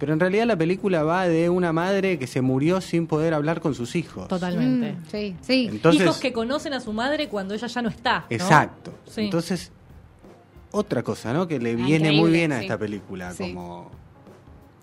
pero 0.00 0.12
en 0.12 0.18
realidad 0.18 0.44
la 0.44 0.56
película 0.56 1.04
va 1.04 1.28
de 1.28 1.48
una 1.48 1.72
madre 1.72 2.18
que 2.18 2.26
se 2.26 2.40
murió 2.40 2.80
sin 2.80 3.06
poder 3.06 3.32
hablar 3.32 3.60
con 3.60 3.76
sus 3.76 3.94
hijos. 3.94 4.26
Totalmente. 4.26 4.94
Mm, 4.94 5.04
sí, 5.08 5.36
sí. 5.40 5.68
Entonces, 5.70 6.02
Hijos 6.02 6.18
que 6.18 6.32
conocen 6.32 6.74
a 6.74 6.80
su 6.80 6.92
madre 6.92 7.28
cuando 7.28 7.54
ella 7.54 7.68
ya 7.68 7.80
no 7.80 7.90
está. 7.90 8.18
¿no? 8.22 8.26
Exacto. 8.28 8.92
Sí. 9.06 9.20
Entonces, 9.20 9.70
otra 10.72 11.04
cosa, 11.04 11.32
¿no? 11.32 11.46
Que 11.46 11.60
le 11.60 11.74
Ah, 11.74 11.76
viene 11.76 11.94
increíble, 12.08 12.20
muy 12.20 12.30
bien 12.32 12.50
a 12.50 12.58
sí. 12.58 12.64
esta 12.64 12.76
película, 12.76 13.30
Sí. 13.34 13.44
como... 13.54 14.01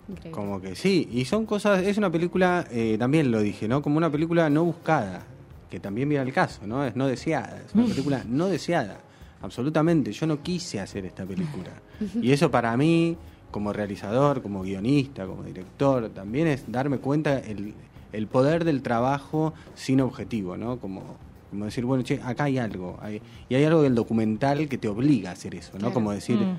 Increíble. 0.09 0.31
Como 0.31 0.59
que 0.61 0.75
sí, 0.75 1.07
y 1.11 1.25
son 1.25 1.45
cosas, 1.45 1.83
es 1.83 1.97
una 1.97 2.11
película, 2.11 2.65
eh, 2.71 2.95
también 2.99 3.29
lo 3.31 3.41
dije, 3.41 3.67
¿no? 3.67 3.81
Como 3.81 3.97
una 3.97 4.09
película 4.11 4.49
no 4.49 4.63
buscada, 4.65 5.23
que 5.69 5.79
también 5.79 6.09
viene 6.09 6.23
al 6.23 6.33
caso, 6.33 6.65
¿no? 6.65 6.83
Es 6.83 6.95
no 6.95 7.07
deseada, 7.07 7.61
es 7.65 7.73
una 7.75 7.85
película 7.85 8.23
no 8.27 8.47
deseada, 8.47 8.99
absolutamente. 9.41 10.11
Yo 10.11 10.25
no 10.27 10.41
quise 10.41 10.79
hacer 10.79 11.05
esta 11.05 11.25
película. 11.25 11.71
Y 12.21 12.31
eso 12.31 12.49
para 12.49 12.75
mí, 12.77 13.17
como 13.51 13.73
realizador, 13.73 14.41
como 14.41 14.61
guionista, 14.63 15.25
como 15.27 15.43
director, 15.43 16.09
también 16.09 16.47
es 16.47 16.63
darme 16.71 16.97
cuenta 16.99 17.39
el, 17.39 17.73
el 18.13 18.27
poder 18.27 18.63
del 18.63 18.81
trabajo 18.81 19.53
sin 19.75 19.99
objetivo, 20.01 20.55
¿no? 20.55 20.77
Como, 20.79 21.03
como 21.49 21.65
decir, 21.65 21.83
bueno, 21.83 22.03
che, 22.03 22.21
acá 22.23 22.45
hay 22.45 22.57
algo. 22.57 22.97
hay- 23.01 23.21
y 23.49 23.55
hay 23.55 23.63
algo 23.65 23.81
del 23.83 23.95
documental 23.95 24.69
que 24.69 24.77
te 24.77 24.87
obliga 24.87 25.31
a 25.31 25.33
hacer 25.33 25.55
eso, 25.55 25.73
¿no? 25.73 25.79
Claro. 25.79 25.93
Como 25.93 26.11
decir, 26.13 26.37
Mm. 26.37 26.57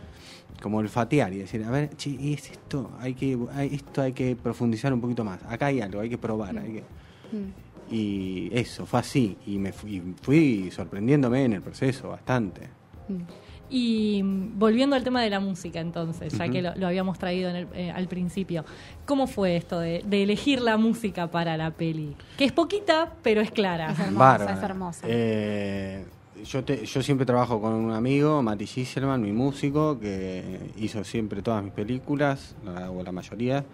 Como 0.62 0.78
olfatear 0.78 1.32
y 1.32 1.38
decir, 1.38 1.64
a 1.64 1.70
ver, 1.70 1.90
che, 1.96 2.16
es 2.32 2.50
esto, 2.50 2.90
hay 3.00 3.14
que, 3.14 3.38
hay- 3.54 3.74
esto 3.74 4.02
hay 4.02 4.12
que 4.12 4.36
profundizar 4.36 4.92
un 4.92 5.00
poquito 5.00 5.24
más. 5.24 5.40
Acá 5.48 5.66
hay 5.66 5.80
algo, 5.80 6.00
hay 6.00 6.08
que 6.10 6.18
probar, 6.18 6.56
hay 6.58 6.72
que... 6.72 6.80
Mm. 7.36 7.92
Y 7.92 8.50
eso, 8.52 8.86
fue 8.86 9.00
así. 9.00 9.36
Y 9.46 9.58
me 9.58 9.72
fui, 9.72 10.00
fui 10.22 10.70
sorprendiéndome 10.70 11.44
en 11.44 11.54
el 11.54 11.62
proceso 11.62 12.08
bastante. 12.10 12.68
Mm. 13.08 13.22
Y 13.72 14.20
mm, 14.22 14.58
volviendo 14.58 14.96
al 14.96 15.04
tema 15.04 15.22
de 15.22 15.30
la 15.30 15.38
música, 15.40 15.80
entonces, 15.80 16.36
ya 16.36 16.48
que 16.48 16.60
lo, 16.62 16.74
lo 16.74 16.86
habíamos 16.88 17.18
traído 17.18 17.50
en 17.50 17.56
el- 17.56 17.68
eh, 17.74 17.90
al 17.90 18.06
principio, 18.08 18.64
¿cómo 19.06 19.26
fue 19.26 19.56
esto 19.56 19.78
de, 19.80 20.02
de 20.06 20.22
elegir 20.24 20.60
la 20.60 20.76
música 20.76 21.30
para 21.30 21.56
la 21.56 21.70
peli? 21.70 22.16
Que 22.36 22.44
es 22.44 22.52
poquita, 22.52 23.12
pero 23.22 23.40
es 23.40 23.50
clara. 23.50 23.92
Es 23.92 23.98
hermosa, 24.00 24.18
Bárbara. 24.18 24.54
es 24.54 24.62
hermosa. 24.62 25.06
Eh, 25.08 26.04
yo, 26.44 26.64
te- 26.64 26.84
yo 26.84 27.02
siempre 27.02 27.26
trabajo 27.26 27.60
con 27.60 27.72
un 27.72 27.92
amigo, 27.92 28.42
Mati 28.42 28.66
Giselman, 28.66 29.20
mi 29.22 29.32
músico, 29.32 29.98
que 29.98 30.42
hizo 30.78 31.02
siempre 31.04 31.42
todas 31.42 31.62
mis 31.64 31.72
películas, 31.72 32.54
la- 32.64 32.90
o 32.90 33.02
la 33.02 33.12
mayoría. 33.12 33.64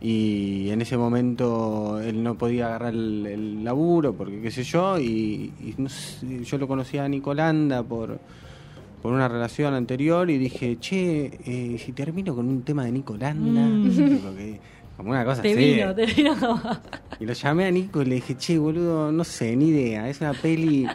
Y 0.00 0.70
en 0.70 0.80
ese 0.82 0.96
momento 0.96 2.00
él 2.00 2.22
no 2.22 2.36
podía 2.36 2.66
agarrar 2.66 2.92
el, 2.94 3.24
el 3.26 3.64
laburo, 3.64 4.12
porque 4.14 4.40
qué 4.40 4.50
sé 4.50 4.64
yo, 4.64 4.98
y, 4.98 5.52
y 5.60 5.74
no 5.78 5.88
sé, 5.88 6.42
yo 6.44 6.58
lo 6.58 6.66
conocía 6.66 7.04
a 7.04 7.08
Nicolanda 7.08 7.82
por, 7.84 8.18
por 9.00 9.12
una 9.12 9.28
relación 9.28 9.74
anterior 9.74 10.28
y 10.28 10.38
dije, 10.38 10.78
che, 10.80 11.38
eh, 11.46 11.78
si 11.78 11.92
termino 11.92 12.34
con 12.34 12.48
un 12.48 12.62
tema 12.62 12.84
de 12.84 12.92
Nicolanda, 12.92 13.60
Mm. 13.66 14.18
como 14.96 15.10
una 15.10 15.24
cosa 15.24 15.42
Te 15.42 15.52
así. 15.52 15.58
vino, 15.74 15.94
te 15.94 16.04
vino 16.06 16.60
Y 17.20 17.24
lo 17.24 17.32
llamé 17.32 17.66
a 17.66 17.70
Nico 17.70 18.02
y 18.02 18.04
le 18.06 18.14
dije, 18.16 18.36
che, 18.36 18.58
boludo, 18.58 19.10
no 19.12 19.22
sé, 19.24 19.54
ni 19.56 19.68
idea. 19.68 20.08
Es 20.08 20.20
una 20.20 20.32
peli, 20.34 20.86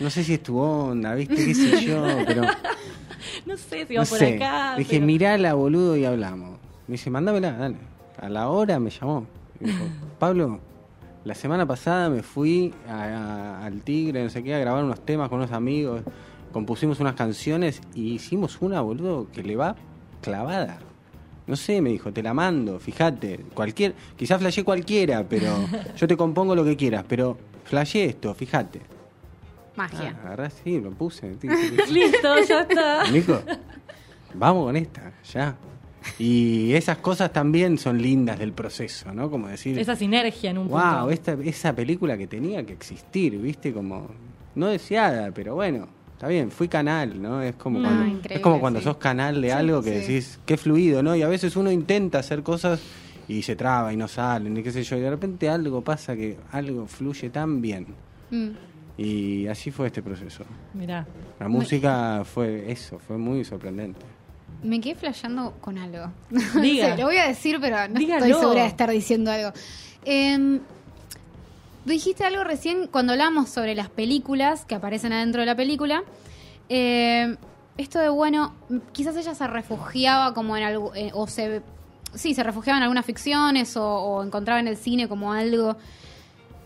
no 0.00 0.10
sé 0.10 0.24
si 0.24 0.34
es 0.34 0.42
tu 0.42 0.58
onda, 0.58 1.14
¿viste? 1.14 1.34
¿Qué 1.36 1.54
sé 1.54 1.84
yo? 1.84 2.02
Pero 2.26 2.42
No 3.46 3.56
sé 3.56 3.86
si 3.86 3.94
va 3.94 4.02
no 4.02 4.08
por 4.08 4.18
sé. 4.18 4.36
acá. 4.36 4.72
Le 4.72 4.78
dije, 4.80 4.96
pero- 4.96 5.06
mirala, 5.06 5.54
boludo, 5.54 5.96
y 5.96 6.04
hablamos. 6.04 6.58
Me 6.86 6.92
dice, 6.92 7.10
mándamela, 7.10 7.52
dale. 7.52 7.76
A 8.20 8.28
la 8.28 8.48
hora 8.48 8.78
me 8.78 8.90
llamó. 8.90 9.26
Y 9.60 9.66
dijo, 9.66 9.84
Pablo, 10.18 10.60
la 11.24 11.34
semana 11.34 11.66
pasada 11.66 12.10
me 12.10 12.22
fui 12.22 12.72
a- 12.88 13.02
a- 13.62 13.66
al 13.66 13.80
Tigre, 13.82 14.22
no 14.24 14.30
sé 14.30 14.42
qué, 14.42 14.54
a 14.54 14.58
grabar 14.58 14.84
unos 14.84 15.04
temas 15.04 15.28
con 15.28 15.38
unos 15.38 15.52
amigos. 15.52 16.02
Compusimos 16.52 17.00
unas 17.00 17.14
canciones 17.14 17.80
y 17.94 18.12
hicimos 18.14 18.58
una, 18.60 18.80
boludo, 18.80 19.26
que 19.32 19.42
le 19.42 19.56
va 19.56 19.74
clavada. 20.20 20.78
No 21.46 21.56
sé, 21.56 21.82
me 21.82 21.90
dijo, 21.90 22.10
te 22.12 22.22
la 22.22 22.32
mando, 22.32 22.78
fíjate, 22.78 23.40
cualquier, 23.52 23.94
quizás 24.16 24.38
flashé 24.40 24.64
cualquiera, 24.64 25.24
pero 25.28 25.48
yo 25.96 26.06
te 26.06 26.16
compongo 26.16 26.54
lo 26.54 26.64
que 26.64 26.76
quieras, 26.76 27.04
pero 27.08 27.36
flashé 27.64 28.04
esto, 28.06 28.32
fíjate. 28.34 28.80
Magia. 29.76 30.16
Ah, 30.24 30.48
sí, 30.62 30.80
lo 30.80 30.90
puse. 30.92 31.34
Listo, 31.90 32.38
ya 32.48 32.60
está. 32.60 33.10
Nico, 33.10 33.40
vamos 34.34 34.66
con 34.66 34.76
esta, 34.76 35.12
ya. 35.32 35.56
Y 36.18 36.72
esas 36.74 36.98
cosas 36.98 37.32
también 37.32 37.78
son 37.78 38.00
lindas 38.00 38.38
del 38.38 38.52
proceso, 38.52 39.12
¿no? 39.14 39.30
Como 39.30 39.48
decir, 39.48 39.78
Esa 39.78 39.96
sinergia 39.96 40.50
en 40.50 40.58
un 40.58 40.68
wow, 40.68 40.80
punto. 40.80 41.10
esta, 41.10 41.32
esa 41.42 41.74
película 41.74 42.18
que 42.18 42.26
tenía 42.26 42.64
que 42.64 42.74
existir, 42.74 43.38
¿viste? 43.38 43.72
Como, 43.72 44.08
no 44.54 44.66
deseada, 44.66 45.30
pero 45.32 45.54
bueno, 45.54 45.88
está 46.12 46.28
bien, 46.28 46.50
fui 46.50 46.68
canal, 46.68 47.20
¿no? 47.22 47.40
Es 47.42 47.56
como 47.56 47.78
No, 47.78 47.86
cuando, 47.88 48.04
increíble, 48.06 48.34
es 48.34 48.40
como 48.40 48.60
cuando 48.60 48.80
sí. 48.80 48.84
sos 48.84 48.98
canal 48.98 49.40
de 49.40 49.48
Sí, 49.48 49.52
algo 49.52 49.82
que 49.82 49.92
sí. 50.02 50.12
decís, 50.12 50.40
qué 50.44 50.58
fluido, 50.58 51.02
¿no? 51.02 51.16
Y 51.16 51.22
a 51.22 51.28
veces 51.28 51.56
uno 51.56 51.72
intenta 51.72 52.18
hacer 52.18 52.42
cosas 52.42 52.82
y 53.26 53.40
se 53.40 53.56
traba 53.56 53.90
y 53.90 53.96
no 53.96 54.06
salen, 54.06 54.54
y 54.58 54.62
qué 54.62 54.70
sé 54.72 54.82
yo, 54.82 54.98
y 54.98 55.00
de 55.00 55.08
repente 55.08 55.48
algo 55.48 55.80
pasa 55.82 56.14
que 56.14 56.36
algo 56.52 56.86
fluye 56.86 57.30
tan 57.30 57.62
bien. 57.62 57.86
Mm. 58.30 58.48
Y 58.96 59.46
así 59.48 59.70
fue 59.70 59.88
este 59.88 60.02
proceso. 60.02 60.44
Mirá. 60.72 61.06
La 61.40 61.48
música 61.48 62.22
fue 62.24 62.70
eso, 62.70 62.98
fue 62.98 63.18
muy 63.18 63.44
sorprendente. 63.44 64.00
Me 64.62 64.80
quedé 64.80 64.94
flasheando 64.94 65.52
con 65.60 65.78
algo. 65.78 66.12
Diga. 66.60 66.94
Sí, 66.94 67.00
lo 67.00 67.06
voy 67.06 67.16
a 67.16 67.26
decir, 67.26 67.58
pero 67.60 67.88
no 67.88 67.98
Dígalo. 67.98 68.24
estoy 68.24 68.40
segura 68.40 68.62
de 68.62 68.68
estar 68.68 68.90
diciendo 68.90 69.30
algo. 69.32 69.52
Em, 70.04 70.60
dijiste 71.84 72.24
algo 72.24 72.44
recién 72.44 72.86
cuando 72.86 73.12
hablamos 73.12 73.50
sobre 73.50 73.74
las 73.74 73.90
películas 73.90 74.64
que 74.64 74.74
aparecen 74.76 75.12
adentro 75.12 75.40
de 75.40 75.46
la 75.46 75.56
película. 75.56 76.04
Em, 76.68 77.36
esto 77.76 77.98
de, 77.98 78.08
bueno, 78.08 78.54
quizás 78.92 79.16
ella 79.16 79.34
se 79.34 79.46
refugiaba 79.48 80.32
como 80.34 80.56
en 80.56 80.62
algo, 80.62 80.94
eh, 80.94 81.10
o 81.14 81.26
se, 81.26 81.62
sí, 82.14 82.32
se 82.32 82.42
refugiaba 82.44 82.76
en 82.78 82.84
algunas 82.84 83.04
ficciones 83.04 83.76
o, 83.76 83.84
o 83.84 84.22
encontraba 84.22 84.60
en 84.60 84.68
el 84.68 84.76
cine 84.76 85.08
como 85.08 85.32
algo. 85.32 85.76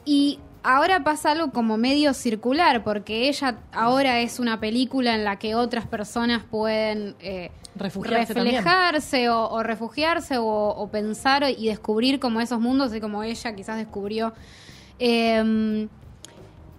Y 0.04 0.38
ahora 0.62 1.04
pasa 1.04 1.32
algo 1.32 1.50
como 1.50 1.76
medio 1.76 2.14
circular, 2.14 2.84
porque 2.84 3.28
ella 3.28 3.58
ahora 3.72 4.20
es 4.20 4.38
una 4.38 4.60
película 4.60 5.14
en 5.14 5.24
la 5.24 5.38
que 5.38 5.54
otras 5.54 5.86
personas 5.86 6.42
pueden 6.42 7.14
eh, 7.20 7.50
Refugiarse 7.74 8.34
reflejarse 8.34 9.28
o, 9.28 9.48
o 9.50 9.62
refugiarse 9.62 10.38
o, 10.38 10.44
o 10.46 10.88
pensar 10.90 11.44
y 11.56 11.68
descubrir 11.68 12.18
como 12.18 12.40
esos 12.40 12.60
mundos, 12.60 12.88
así 12.88 13.00
como 13.00 13.22
ella 13.22 13.54
quizás 13.54 13.76
descubrió. 13.76 14.32
Em, 14.98 15.88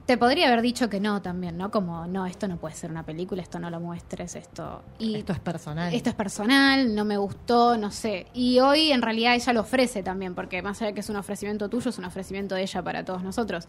te 0.10 0.18
podría 0.18 0.48
haber 0.48 0.64
dicho 0.64 0.90
que 0.90 1.00
no 1.00 1.22
también, 1.22 1.56
¿no? 1.56 1.70
Como, 1.70 2.08
no, 2.08 2.26
esto 2.26 2.48
no 2.48 2.58
puede 2.58 2.74
ser 2.74 2.90
una 2.90 3.06
película, 3.06 3.44
esto 3.44 3.60
no 3.60 3.70
lo 3.70 3.80
muestres, 3.80 4.36
esto... 4.36 4.82
Y 4.98 5.18
Esto 5.18 5.34
es 5.34 5.40
personal. 5.40 5.94
esto 5.94 6.10
es 6.10 6.16
personal, 6.16 6.96
no 6.96 7.06
me 7.06 7.16
gustó, 7.16 7.78
no 7.78 7.92
sé. 7.92 8.26
Y 8.34 8.60
hoy 8.60 8.92
en 8.92 9.04
realidad 9.04 9.36
ella 9.36 9.54
lo 9.54 9.62
ofrece 9.62 10.02
también, 10.02 10.34
porque 10.34 10.64
más 10.64 10.82
allá 10.82 10.88
de 10.88 10.94
que 10.96 11.02
es 11.02 11.10
un 11.12 11.16
ofrecimiento 11.16 11.70
tuyo, 11.70 11.92
es 11.92 11.98
un 12.00 12.06
ofrecimiento 12.06 12.56
de 12.56 12.64
ella 12.64 12.82
para 12.82 13.06
todos 13.06 13.22
nosotros. 13.22 13.68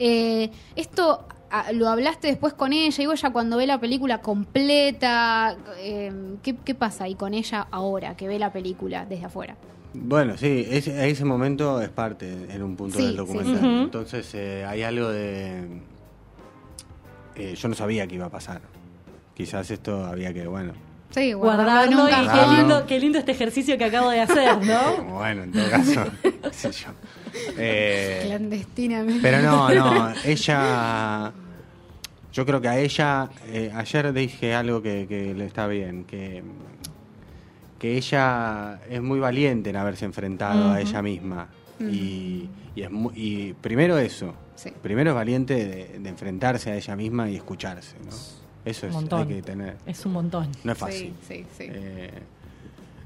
Eh, 0.00 0.50
esto 0.74 1.24
ah, 1.52 1.70
lo 1.70 1.88
hablaste 1.88 2.26
después 2.26 2.52
con 2.54 2.72
ella, 2.72 3.04
y 3.04 3.06
ella 3.06 3.30
cuando 3.30 3.56
ve 3.56 3.68
la 3.68 3.78
película 3.78 4.20
completa, 4.20 5.56
eh, 5.78 6.36
¿qué, 6.42 6.56
qué 6.56 6.74
pasa 6.74 7.04
ahí 7.04 7.14
con 7.14 7.32
ella 7.32 7.64
ahora, 7.70 8.16
que 8.16 8.26
ve 8.26 8.40
la 8.40 8.52
película 8.52 9.06
desde 9.06 9.26
afuera? 9.26 9.56
Bueno, 9.98 10.36
sí, 10.36 10.66
ese, 10.70 11.08
ese 11.08 11.24
momento 11.24 11.80
es 11.80 11.88
parte 11.88 12.30
en 12.50 12.62
un 12.62 12.76
punto 12.76 12.98
Sí, 12.98 13.06
del 13.06 13.16
documental. 13.16 13.58
sí. 13.60 13.66
Entonces 13.66 14.30
eh, 14.34 14.64
hay 14.68 14.82
algo 14.82 15.08
de... 15.08 15.64
eh, 17.36 17.54
yo 17.56 17.68
no 17.68 17.74
sabía 17.74 18.06
que 18.06 18.14
iba 18.16 18.26
a 18.26 18.30
pasar. 18.30 18.60
Quizás 19.34 19.70
esto 19.70 20.04
había 20.04 20.32
que, 20.32 20.46
bueno... 20.46 20.72
Sí, 21.10 21.32
Guardarlo 21.32 22.08
y 22.08 22.12
qué 22.12 22.56
lindo, 22.56 22.86
qué 22.86 23.00
lindo 23.00 23.18
este 23.18 23.32
ejercicio 23.32 23.78
que 23.78 23.84
acabo 23.84 24.10
de 24.10 24.20
hacer, 24.20 24.58
¿no? 24.66 25.02
Bueno, 25.14 25.44
en 25.44 25.52
todo 25.52 25.70
caso, 25.70 26.04
qué 26.22 26.34
sé 26.52 26.72
yo. 26.72 26.88
Eh, 27.56 28.22
Clandestinamente. 28.26 29.20
pero 29.22 29.40
no, 29.42 29.70
no, 29.72 30.12
ella... 30.24 31.32
Yo 32.32 32.44
creo 32.44 32.60
que 32.60 32.68
a 32.68 32.78
ella, 32.78 33.30
eh, 33.46 33.70
ayer 33.74 34.12
dije 34.12 34.54
algo 34.54 34.82
que, 34.82 35.06
que 35.08 35.32
le 35.32 35.46
está 35.46 35.66
bien, 35.68 36.04
que, 36.04 36.42
que 37.78 37.96
ella 37.96 38.80
es 38.88 39.02
muy 39.02 39.18
valiente 39.20 39.70
en 39.70 39.76
haberse 39.76 40.04
enfrentado 40.04 40.70
a 40.72 40.80
ella 40.80 41.02
misma. 41.02 41.48
Y, 41.80 42.48
y 42.74 42.82
es 42.82 42.90
y 43.14 43.52
primero 43.54 43.98
eso, 43.98 44.34
Sí. 44.54 44.72
primero 44.82 45.10
es 45.10 45.14
valiente 45.16 45.54
de, 45.54 45.98
de 45.98 46.08
enfrentarse 46.08 46.70
a 46.70 46.76
ella 46.76 46.96
misma 46.96 47.28
y 47.28 47.36
escucharse, 47.36 47.96
¿no? 48.04 48.10
Eso 48.64 48.86
es, 48.86 48.96
hay 49.12 49.26
que 49.26 49.42
tener, 49.42 49.76
Es 49.86 50.04
un 50.06 50.12
montón. 50.14 50.48
no 50.64 50.72
es 50.72 50.78
fácil. 50.78 51.12
Sí, 51.28 51.44
sí, 51.44 51.46
sí. 51.56 51.64
Eh, 51.68 52.10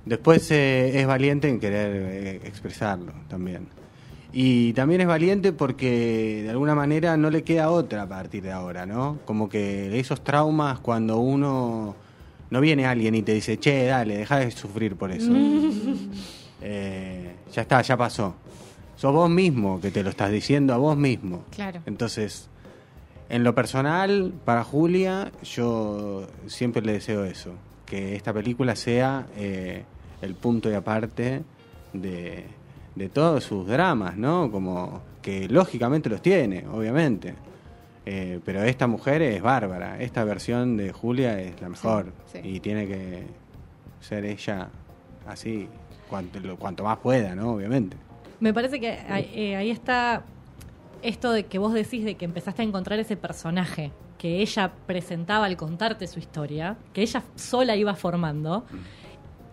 después 0.07 0.49
eh, 0.53 1.01
es 1.01 1.07
valiente 1.07 1.49
en 1.49 1.59
querer 1.61 1.91
eh, 1.95 2.41
expresarlo 2.45 3.13
también. 3.29 3.67
Y 4.33 4.73
también 4.75 5.01
es 5.01 5.09
valiente 5.09 5.53
porque 5.53 6.43
de 6.45 6.51
alguna 6.51 6.77
manera 6.77 7.17
no 7.17 7.31
le 7.31 7.43
queda 7.43 7.71
otra 7.71 8.03
a 8.03 8.09
partir 8.09 8.45
de 8.45 8.53
ahora, 8.53 8.87
¿no? 8.87 9.19
Como 9.25 9.49
que 9.49 9.99
esos 9.99 10.23
traumas 10.23 10.79
cuando 10.79 11.19
uno 11.19 11.97
no 12.51 12.61
viene 12.61 12.87
alguien 12.87 13.15
y 13.15 13.23
te 13.23 13.33
dice, 13.33 13.59
che, 13.59 13.87
dale, 13.87 14.19
deja 14.19 14.39
de 14.39 14.51
sufrir 14.51 14.97
por 14.97 15.11
eso. 15.11 15.33
Eh, 16.63 17.37
ya 17.55 17.63
está, 17.63 17.81
ya 17.81 17.97
pasó. 17.97 18.35
Sos 18.95 19.15
vos 19.15 19.31
mismo 19.31 19.81
que 19.81 19.91
te 19.91 20.03
lo 20.03 20.11
estás 20.11 20.31
diciendo 20.31 20.75
a 20.75 20.77
vos 20.77 20.95
mismo. 20.95 21.45
Claro. 21.51 21.81
Entonces, 21.87 22.51
en 23.31 23.45
lo 23.45 23.55
personal, 23.55 24.35
para 24.45 24.63
Julia, 24.63 25.33
yo 25.43 26.27
siempre 26.49 26.83
le 26.83 26.93
deseo 26.93 27.25
eso, 27.25 27.55
que 27.87 28.15
esta 28.15 28.35
película 28.35 28.77
sea 28.77 29.27
eh, 29.39 29.85
el 30.21 30.35
punto 30.35 30.69
de 30.69 30.77
aparte 30.77 31.45
de, 31.95 32.45
de 32.95 33.09
todos 33.09 33.43
sus 33.43 33.67
dramas, 33.67 34.19
¿no? 34.19 34.51
Como 34.51 35.01
que 35.23 35.49
lógicamente 35.49 36.11
los 36.11 36.21
tiene, 36.21 36.67
obviamente. 36.69 37.35
Eh, 38.07 38.41
pero 38.45 38.63
esta 38.63 38.87
mujer 38.87 39.21
es 39.23 39.43
bárbara, 39.43 40.01
esta 40.01 40.25
versión 40.25 40.77
de 40.77 40.91
Julia 40.93 41.39
es 41.41 41.61
la 41.61 41.69
mejor 41.69 42.13
sí. 42.33 42.39
y 42.43 42.61
tiene 42.61 42.87
que 42.89 43.25
ser 44.01 44.25
ella 44.25 44.69
así 45.27 45.69
cuanto, 46.09 46.41
lo- 46.41 46.57
cuanto 46.57 46.83
más 46.85 46.99
pueda, 46.99 47.35
¿no? 47.35 47.53
Obviamente. 47.53 47.97
Me 48.41 48.55
parece 48.55 48.81
que 48.81 48.93
ahí, 49.09 49.31
eh, 49.35 49.57
ahí 49.57 49.71
está 49.71 50.23
esto 51.03 51.31
de 51.33 51.45
que 51.45 51.59
vos 51.59 51.75
decís 51.75 52.05
de 52.05 52.15
que 52.15 52.25
empezaste 52.25 52.63
a 52.63 52.65
encontrar 52.65 52.99
ese 52.99 53.17
personaje 53.17 53.93
que 54.17 54.41
ella 54.41 54.73
presentaba 54.87 55.45
al 55.47 55.57
contarte 55.57 56.07
su 56.07 56.19
historia, 56.19 56.77
que 56.95 57.03
ella 57.03 57.23
sola 57.37 57.77
iba 57.77 57.95
formando. 57.95 58.65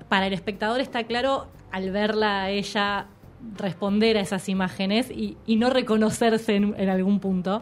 Para 0.10 0.28
el 0.28 0.34
espectador 0.34 0.80
está 0.82 1.04
claro 1.04 1.48
al 1.72 1.92
verla 1.92 2.44
a 2.44 2.50
ella 2.50 3.08
responder 3.58 4.18
a 4.18 4.22
esas 4.22 4.50
imágenes 4.50 5.12
y, 5.12 5.38
y 5.46 5.58
no 5.58 5.70
reconocerse 5.70 6.56
en, 6.56 6.74
en 6.78 6.90
algún 6.90 7.20
punto. 7.20 7.62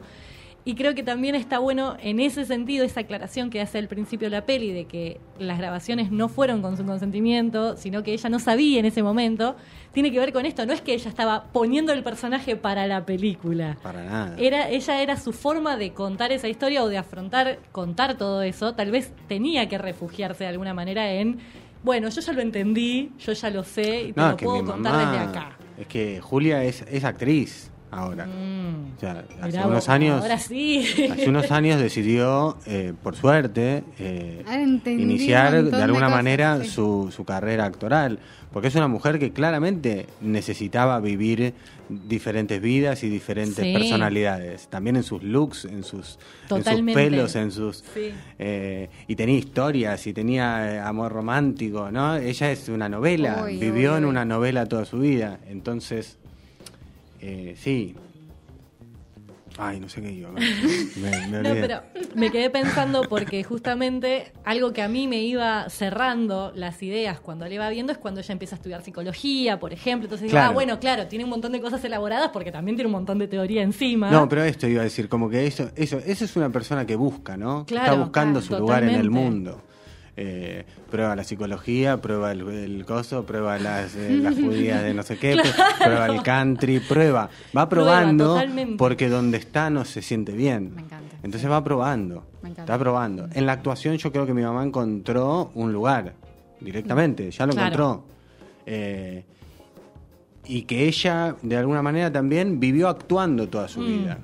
Y 0.67 0.73
creo 0.73 0.95
que 0.95 1.03
también 1.03 1.35
está 1.35 1.59
bueno 1.59 1.95
en 2.01 2.19
ese 2.19 2.43
sentido 2.43 2.83
esa 2.85 3.01
aclaración 3.01 3.51
que 3.51 3.61
hace 3.61 3.77
al 3.77 3.87
principio 3.87 4.25
de 4.31 4.35
la 4.35 4.47
peli 4.47 4.73
de 4.73 4.85
que 4.85 5.19
las 5.37 5.59
grabaciones 5.59 6.11
no 6.11 6.27
fueron 6.27 6.63
con 6.63 6.75
su 6.75 6.83
consentimiento, 6.83 7.77
sino 7.77 8.01
que 8.01 8.13
ella 8.13 8.29
no 8.29 8.39
sabía 8.39 8.79
en 8.79 8.85
ese 8.85 9.03
momento. 9.03 9.55
Tiene 9.93 10.11
que 10.11 10.17
ver 10.17 10.33
con 10.33 10.45
esto, 10.47 10.65
no 10.65 10.73
es 10.73 10.81
que 10.81 10.95
ella 10.95 11.07
estaba 11.07 11.43
poniendo 11.53 11.93
el 11.93 12.01
personaje 12.03 12.55
para 12.55 12.87
la 12.87 13.05
película. 13.05 13.77
Para 13.83 14.03
nada. 14.05 14.35
Era, 14.39 14.67
ella 14.69 15.01
era 15.03 15.17
su 15.17 15.33
forma 15.33 15.77
de 15.77 15.93
contar 15.93 16.31
esa 16.31 16.47
historia 16.47 16.83
o 16.83 16.89
de 16.89 16.97
afrontar, 16.97 17.59
contar 17.71 18.17
todo 18.17 18.41
eso. 18.41 18.73
Tal 18.73 18.89
vez 18.89 19.11
tenía 19.27 19.69
que 19.69 19.77
refugiarse 19.77 20.45
de 20.45 20.49
alguna 20.49 20.73
manera 20.73 21.11
en, 21.13 21.37
bueno, 21.83 22.09
yo 22.09 22.21
ya 22.21 22.33
lo 22.33 22.41
entendí, 22.41 23.11
yo 23.19 23.33
ya 23.33 23.51
lo 23.51 23.63
sé 23.63 24.05
y 24.05 24.13
te 24.13 24.19
No, 24.19 24.31
lo 24.31 24.37
puedo 24.37 24.65
contar 24.65 24.93
mamá- 24.93 25.11
desde 25.11 25.25
acá. 25.25 25.57
Es 25.77 25.85
que 25.85 26.19
Julia 26.21 26.63
es, 26.63 26.83
es 26.89 27.03
actriz 27.03 27.71
ahora. 27.95 28.25
Mm. 28.25 28.95
O 28.97 28.99
sea, 28.99 29.25
hace 29.41 29.47
Mirá 29.47 29.67
unos 29.67 29.75
vos, 29.75 29.89
años. 29.89 30.21
Ahora 30.21 30.39
sí. 30.39 30.85
Hace 31.11 31.29
unos 31.29 31.51
años 31.51 31.79
decidió, 31.79 32.57
eh, 32.65 32.93
por 33.03 33.15
suerte, 33.15 33.83
eh, 33.99 34.43
un 34.47 34.81
iniciar 34.85 35.63
de 35.63 35.83
alguna 35.83 36.09
manera 36.09 36.59
sí. 36.61 36.69
su, 36.69 37.11
su 37.15 37.25
carrera 37.25 37.65
actoral. 37.65 38.19
Porque 38.53 38.69
es 38.69 38.75
una 38.75 38.87
mujer 38.87 39.19
que 39.19 39.33
claramente 39.33 40.07
necesitaba 40.21 41.01
vivir 41.01 41.53
diferentes 41.89 42.61
vidas 42.61 43.03
y 43.03 43.09
diferentes 43.09 43.65
Sí. 43.65 43.73
personalidades. 43.73 44.67
También 44.69 44.95
en 44.95 45.03
sus 45.03 45.23
looks, 45.23 45.65
en 45.65 45.83
sus, 45.83 46.17
en 46.49 46.63
sus 46.63 46.93
pelos, 46.93 47.35
en 47.35 47.51
sus... 47.51 47.83
Sí. 47.93 48.11
eh, 48.39 48.89
y 49.07 49.15
tenía 49.17 49.37
historias 49.37 50.07
y 50.07 50.13
tenía 50.13 50.73
eh, 50.75 50.79
amor 50.79 51.11
romántico, 51.11 51.91
¿no? 51.91 52.15
Ella 52.15 52.49
es 52.51 52.69
una 52.69 52.87
novela, 52.87 53.41
Uy, 53.43 53.57
vivió 53.57 53.91
uy, 53.91 53.97
en 53.97 54.05
una 54.05 54.23
novela 54.23 54.65
toda 54.67 54.85
su 54.85 54.99
vida. 54.99 55.39
Entonces, 55.49 56.17
eh, 57.21 57.55
sí. 57.57 57.95
Ay, 59.57 59.79
no 59.79 59.87
sé 59.87 60.01
qué 60.01 60.09
digo. 60.09 60.31
Me, 61.01 61.27
me 61.27 61.41
No, 61.41 61.53
pero 61.53 61.81
me 62.13 62.29
quedé 62.29 62.49
pensando 62.49 63.03
porque 63.07 63.41
justamente 63.45 64.33
algo 64.43 64.73
que 64.73 64.81
a 64.81 64.89
mí 64.89 65.07
me 65.07 65.23
iba 65.23 65.69
cerrando 65.69 66.51
las 66.55 66.83
ideas 66.83 67.21
cuando 67.21 67.45
le 67.47 67.55
iba 67.55 67.69
viendo 67.69 67.93
es 67.93 67.97
cuando 67.97 68.19
ella 68.19 68.33
empieza 68.33 68.55
a 68.55 68.57
estudiar 68.57 68.81
psicología, 68.83 69.57
por 69.57 69.71
ejemplo. 69.71 70.07
Entonces 70.07 70.23
digo, 70.27 70.33
Claro. 70.33 70.49
ah, 70.49 70.53
bueno, 70.53 70.77
claro, 70.79 71.07
tiene 71.07 71.23
un 71.23 71.29
montón 71.29 71.53
de 71.53 71.61
cosas 71.61 71.81
elaboradas 71.85 72.31
porque 72.33 72.51
también 72.51 72.75
tiene 72.75 72.87
un 72.87 72.93
montón 72.93 73.17
de 73.17 73.29
teoría 73.29 73.61
encima. 73.61 74.11
No, 74.11 74.27
pero 74.27 74.43
esto 74.43 74.67
iba 74.67 74.81
a 74.81 74.83
decir, 74.83 75.07
como 75.07 75.29
que 75.29 75.47
eso, 75.47 75.69
eso, 75.77 75.99
eso 76.05 76.25
es 76.25 76.35
una 76.35 76.49
persona 76.49 76.85
que 76.85 76.97
busca, 76.97 77.37
¿no? 77.37 77.65
Claro, 77.65 77.91
Está 77.93 78.03
buscando 78.03 78.39
claro, 78.41 78.55
su 78.57 78.61
lugar 78.61 78.83
en 78.83 78.89
el 78.95 79.09
mundo. 79.09 79.61
Eh, 80.17 80.63
prueba 80.89 81.13
la 81.15 81.25
psicología, 81.25 81.97
prueba 82.01 82.31
el, 82.31 82.47
el 82.47 82.85
coso, 82.85 83.25
prueba 83.25 83.59
las, 83.59 83.95
eh, 83.97 84.17
las 84.21 84.35
judías 84.39 84.81
de 84.81 84.93
no 84.93 85.03
sé 85.03 85.17
qué, 85.17 85.35
prueba 85.83 86.05
el 86.05 86.21
country, 86.23 86.79
prueba. 86.79 87.29
Va 87.55 87.67
probando 87.67 88.41
porque 88.77 89.09
donde 89.09 89.37
está 89.37 89.69
no 89.69 89.83
se 89.83 90.01
siente 90.01 90.31
bien. 90.31 90.73
Me 90.73 90.81
encanta. 90.83 91.17
Entonces 91.21 91.49
va 91.51 91.61
probando. 91.63 92.23
Me 92.41 92.49
encanta. 92.49 92.61
Está 92.73 92.79
probando. 92.79 93.27
En 93.33 93.45
la 93.45 93.51
actuación 93.53 93.97
yo 93.97 94.11
creo 94.11 94.25
que 94.25 94.33
mi 94.33 94.41
mamá 94.43 94.63
encontró 94.63 95.51
un 95.53 95.73
lugar 95.73 96.13
directamente, 96.61 97.29
ya 97.31 97.45
lo 97.45 97.51
Claro. 97.53 97.67
encontró. 97.67 98.03
Eh, 98.65 99.23
y 100.45 100.61
que 100.61 100.87
ella, 100.87 101.35
de 101.41 101.57
alguna 101.57 101.81
manera, 101.81 102.11
también 102.11 102.59
vivió 102.59 102.87
actuando 102.87 103.49
toda 103.49 103.67
su 103.67 103.81
Mm. 103.81 103.85
vida. 103.85 104.17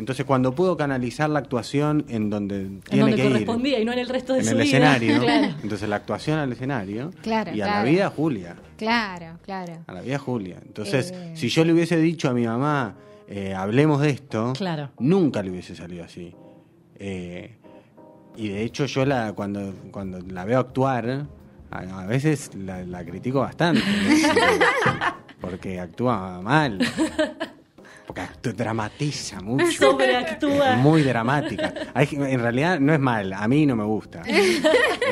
Entonces, 0.00 0.24
cuando 0.24 0.54
pudo 0.54 0.76
canalizar 0.76 1.28
la 1.30 1.38
actuación 1.40 2.04
en 2.08 2.30
donde 2.30 2.62
en 2.62 2.80
tiene 2.80 3.02
donde 3.02 3.16
que 3.16 3.22
ir, 3.26 3.28
correspondía 3.32 3.78
y 3.78 3.84
no 3.84 3.92
en 3.92 3.98
el 4.00 4.08
resto 4.08 4.32
de 4.32 4.38
en 4.40 4.44
su 4.46 4.50
el 4.52 4.56
vida. 4.56 4.64
escenario, 4.64 5.20
Claro. 5.22 5.54
entonces 5.62 5.88
la 5.88 5.96
actuación 5.96 6.38
al 6.38 6.50
escenario 6.52 7.10
Claro, 7.22 7.54
y 7.54 7.60
a 7.60 7.66
la 7.66 7.84
vida 7.84 8.08
Julia. 8.10 8.56
Claro, 8.78 9.38
claro. 9.44 9.74
A 9.86 9.92
la 9.92 10.00
vida 10.00 10.18
Julia. 10.18 10.56
Entonces, 10.66 11.12
Eh. 11.14 11.32
si 11.36 11.48
yo 11.50 11.64
le 11.64 11.72
hubiese 11.74 11.96
dicho 11.98 12.28
a 12.30 12.32
mi 12.32 12.46
mamá, 12.46 12.96
eh, 13.28 13.54
hablemos 13.54 14.00
de 14.00 14.10
esto, 14.10 14.54
Claro. 14.56 14.90
nunca 14.98 15.42
le 15.42 15.50
hubiese 15.50 15.76
salido 15.76 16.02
así. 16.04 16.34
Eh, 16.98 17.56
y 18.36 18.48
de 18.48 18.62
hecho, 18.64 18.86
yo 18.86 19.04
la 19.04 19.32
cuando, 19.34 19.74
cuando 19.90 20.18
la 20.20 20.44
veo 20.46 20.58
actuar, 20.60 21.26
a, 21.70 21.78
a 21.78 22.06
veces 22.06 22.50
la, 22.56 22.82
la 22.84 23.04
critico 23.04 23.40
bastante. 23.40 23.82
porque 25.42 25.78
actúa 25.78 26.40
mal. 26.42 26.78
Porque 28.14 28.52
dramatiza 28.52 29.40
mucho. 29.40 29.66
Sobreactúa. 29.90 30.76
Muy 30.76 31.02
dramática. 31.02 31.72
Hay- 31.94 32.08
en 32.12 32.40
realidad 32.40 32.78
no 32.80 32.92
es 32.92 33.00
mal, 33.00 33.32
a 33.32 33.46
mí 33.48 33.66
no 33.66 33.76
me 33.76 33.84
gusta. 33.84 34.22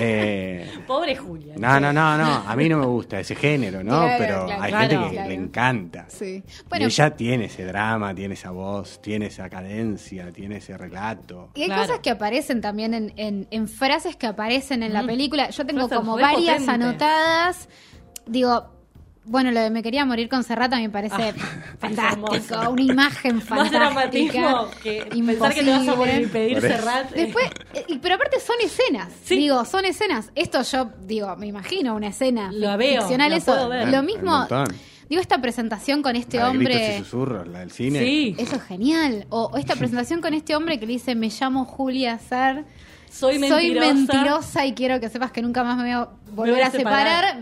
Eh, 0.01 0.71
Pobre 0.87 1.17
Julia. 1.17 1.55
no, 1.59 1.81
no, 1.81 1.93
no, 1.93 2.17
no, 2.17 2.25
a 2.47 2.55
mí 2.55 2.69
no 2.69 2.79
me 2.79 2.87
gusta 2.87 3.19
ese 3.19 3.35
género, 3.35 3.83
¿no? 3.83 3.99
Claro, 4.01 4.15
Pero 4.19 4.47
claro, 4.47 4.63
hay 4.63 4.71
claro, 4.71 4.89
gente 4.91 5.05
que 5.09 5.13
claro. 5.15 5.29
le 5.29 5.35
encanta. 5.35 6.05
Sí. 6.09 6.45
y 6.47 6.69
Bueno, 6.69 6.87
ella 6.87 7.11
tiene 7.17 7.45
ese 7.47 7.65
drama, 7.65 8.15
tiene 8.15 8.35
esa 8.35 8.51
voz, 8.53 9.01
tiene 9.03 9.27
esa 9.27 9.49
cadencia, 9.49 10.31
tiene 10.31 10.59
ese 10.59 10.77
relato. 10.79 11.51
Y 11.57 11.63
hay 11.63 11.67
Claro. 11.67 11.83
cosas 11.83 11.99
que 12.01 12.11
aparecen 12.11 12.61
también 12.61 12.95
en, 12.95 13.13
en- 13.17 13.49
en 13.51 13.67
frases 13.67 14.15
que 14.15 14.29
aparecen 14.29 14.85
en 14.85 14.93
la 14.93 15.05
película. 15.05 15.51
Yo 15.51 15.67
tengo 15.67 15.89
Frases 15.89 15.99
como 15.99 16.17
varias 16.17 16.69
anotadas. 16.69 17.69
Digo, 18.27 18.71
bueno, 19.29 19.51
lo 19.53 19.61
de 19.61 19.71
me 19.71 19.83
quería 19.83 20.05
morir 20.05 20.29
con 20.29 20.43
Serrata 20.45 20.77
me 20.79 20.91
parece 20.91 21.15
Ah, 21.17 21.33
fantástico. 21.79 22.71
Una 22.71 22.83
imagen 22.83 23.37
Más 23.37 23.45
fantástica. 23.45 23.79
dramatismo 23.79 24.71
que 24.83 25.07
pensar 25.11 25.55
que 25.55 25.63
te 25.63 25.71
vas 25.71 25.89
a 25.89 25.95
morir 25.95 26.15
y 26.15 26.23
imposible. 26.25 26.29
pedir. 26.57 26.61
Serrat. 26.61 27.11
Después, 27.13 27.47
eh, 27.75 27.99
pero 28.03 28.15
aparte 28.17 28.41
son 28.41 28.57
escenas. 28.65 29.09
Sí. 29.25 29.37
Digo, 29.37 29.65
son 29.65 29.85
escenas. 29.85 30.31
Esto 30.35 30.63
yo, 30.63 30.91
digo, 31.07 31.37
me 31.37 31.47
imagino 31.47 31.95
una 31.95 32.09
escena 32.09 32.51
Lo 32.53 32.77
veo, 32.77 33.01
ficcional. 33.03 33.31
lo 33.31 33.37
eso. 33.37 33.53
puedo 33.53 33.69
ver. 33.69 33.89
Lo 33.89 34.03
mismo, 34.03 34.47
digo, 35.09 35.21
esta 35.23 35.41
presentación 35.41 36.03
con 36.03 36.17
este 36.17 36.39
La 36.39 36.51
de 36.51 36.59
gritos 36.59 36.75
y 36.75 36.77
hombre. 36.79 36.99
susurros, 36.99 37.49
la 37.49 37.59
del 37.61 37.71
cine. 37.71 37.99
Sí. 38.01 38.35
Eso 38.39 38.57
es 38.57 38.63
genial. 38.63 39.27
O, 39.31 39.51
o 39.53 39.57
esta 39.57 39.75
presentación 39.79 40.21
con 40.21 40.35
este 40.35 40.55
hombre 40.57 40.79
que 40.81 40.87
le 40.87 40.95
dice, 40.95 41.15
me 41.15 41.29
llamo 41.29 41.65
Julia 41.65 42.19
Sar. 42.19 42.65
Soy 43.11 43.39
mentirosa. 43.39 43.95
mentirosa 43.95 44.67
y 44.67 44.75
quiero 44.75 45.01
que 45.01 45.09
sepas 45.09 45.33
que 45.33 45.41
nunca 45.41 45.65
más 45.65 45.77
me 45.79 45.85
voy 45.85 45.93
a 45.93 46.09
volver 46.33 46.55
voy 46.55 46.61
a 46.63 46.67
a 46.67 46.71
separar. 46.71 47.39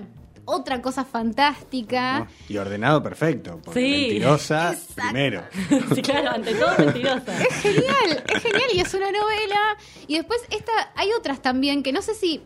Otra 0.46 0.80
cosa 0.80 1.04
fantástica. 1.04 2.20
¿no? 2.20 2.26
Y 2.48 2.56
ordenado 2.56 3.02
perfecto, 3.02 3.60
porque 3.64 3.80
Sí. 3.80 3.90
mentirosa 4.02 4.72
Exacto. 4.72 5.02
primero. 5.02 5.42
Sí, 5.94 6.02
claro, 6.02 6.30
ante 6.30 6.54
todo 6.54 6.70
mentirosa. 6.78 7.42
Es 7.42 7.54
genial, 7.56 8.24
es 8.34 8.42
genial 8.42 8.70
y 8.74 8.80
es 8.80 8.94
una 8.94 9.10
novela. 9.12 9.60
Y 10.06 10.16
después 10.16 10.40
esta, 10.50 10.72
hay 10.94 11.10
otras 11.18 11.42
también 11.42 11.82
que 11.82 11.92
no 11.92 12.00
sé 12.02 12.14
si, 12.14 12.42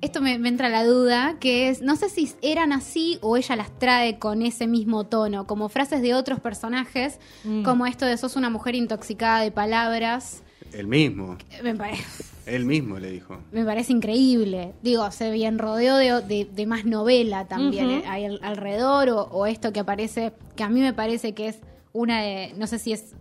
esto 0.00 0.20
me, 0.20 0.38
me 0.38 0.48
entra 0.48 0.68
la 0.68 0.84
duda, 0.84 1.36
que 1.40 1.68
es, 1.70 1.80
no 1.82 1.96
sé 1.96 2.08
si 2.08 2.32
eran 2.42 2.72
así 2.72 3.18
o 3.20 3.36
ella 3.36 3.56
las 3.56 3.76
trae 3.78 4.18
con 4.18 4.42
ese 4.42 4.66
mismo 4.66 5.04
tono, 5.04 5.46
como 5.46 5.68
frases 5.68 6.02
de 6.02 6.14
otros 6.14 6.40
personajes, 6.40 7.18
Mm. 7.44 7.62
como 7.64 7.86
esto 7.86 8.06
de 8.06 8.16
sos 8.16 8.36
una 8.36 8.48
mujer 8.50 8.74
intoxicada 8.74 9.40
de 9.40 9.50
palabras. 9.50 10.42
El 10.72 10.86
mismo, 10.88 11.36
Me 11.62 11.74
parece... 11.74 12.04
él 12.46 12.64
mismo 12.64 12.98
le 12.98 13.10
dijo. 13.10 13.38
me 13.52 13.64
parece 13.64 13.92
increíble. 13.92 14.72
Digo, 14.82 15.10
se 15.10 15.30
bien 15.30 15.58
rodeó 15.58 15.96
de, 15.96 16.20
de- 16.22 16.48
de 16.52 16.66
más 16.66 16.84
novela 16.84 17.46
también 17.46 17.90
eh, 17.90 18.04
hay 18.06 18.24
al- 18.26 18.40
alrededor, 18.42 19.08
o, 19.10 19.22
o 19.22 19.46
esto 19.46 19.72
que 19.72 19.80
aparece, 19.80 20.32
que 20.56 20.62
a 20.62 20.68
mí 20.68 20.80
me 20.80 20.92
parece 20.92 21.32
que 21.34 21.48
es 21.48 21.58
una 21.92 22.20
de, 22.22 22.52
no 22.58 22.66
sé 22.66 22.78
si 22.78 22.92
es 22.92 23.12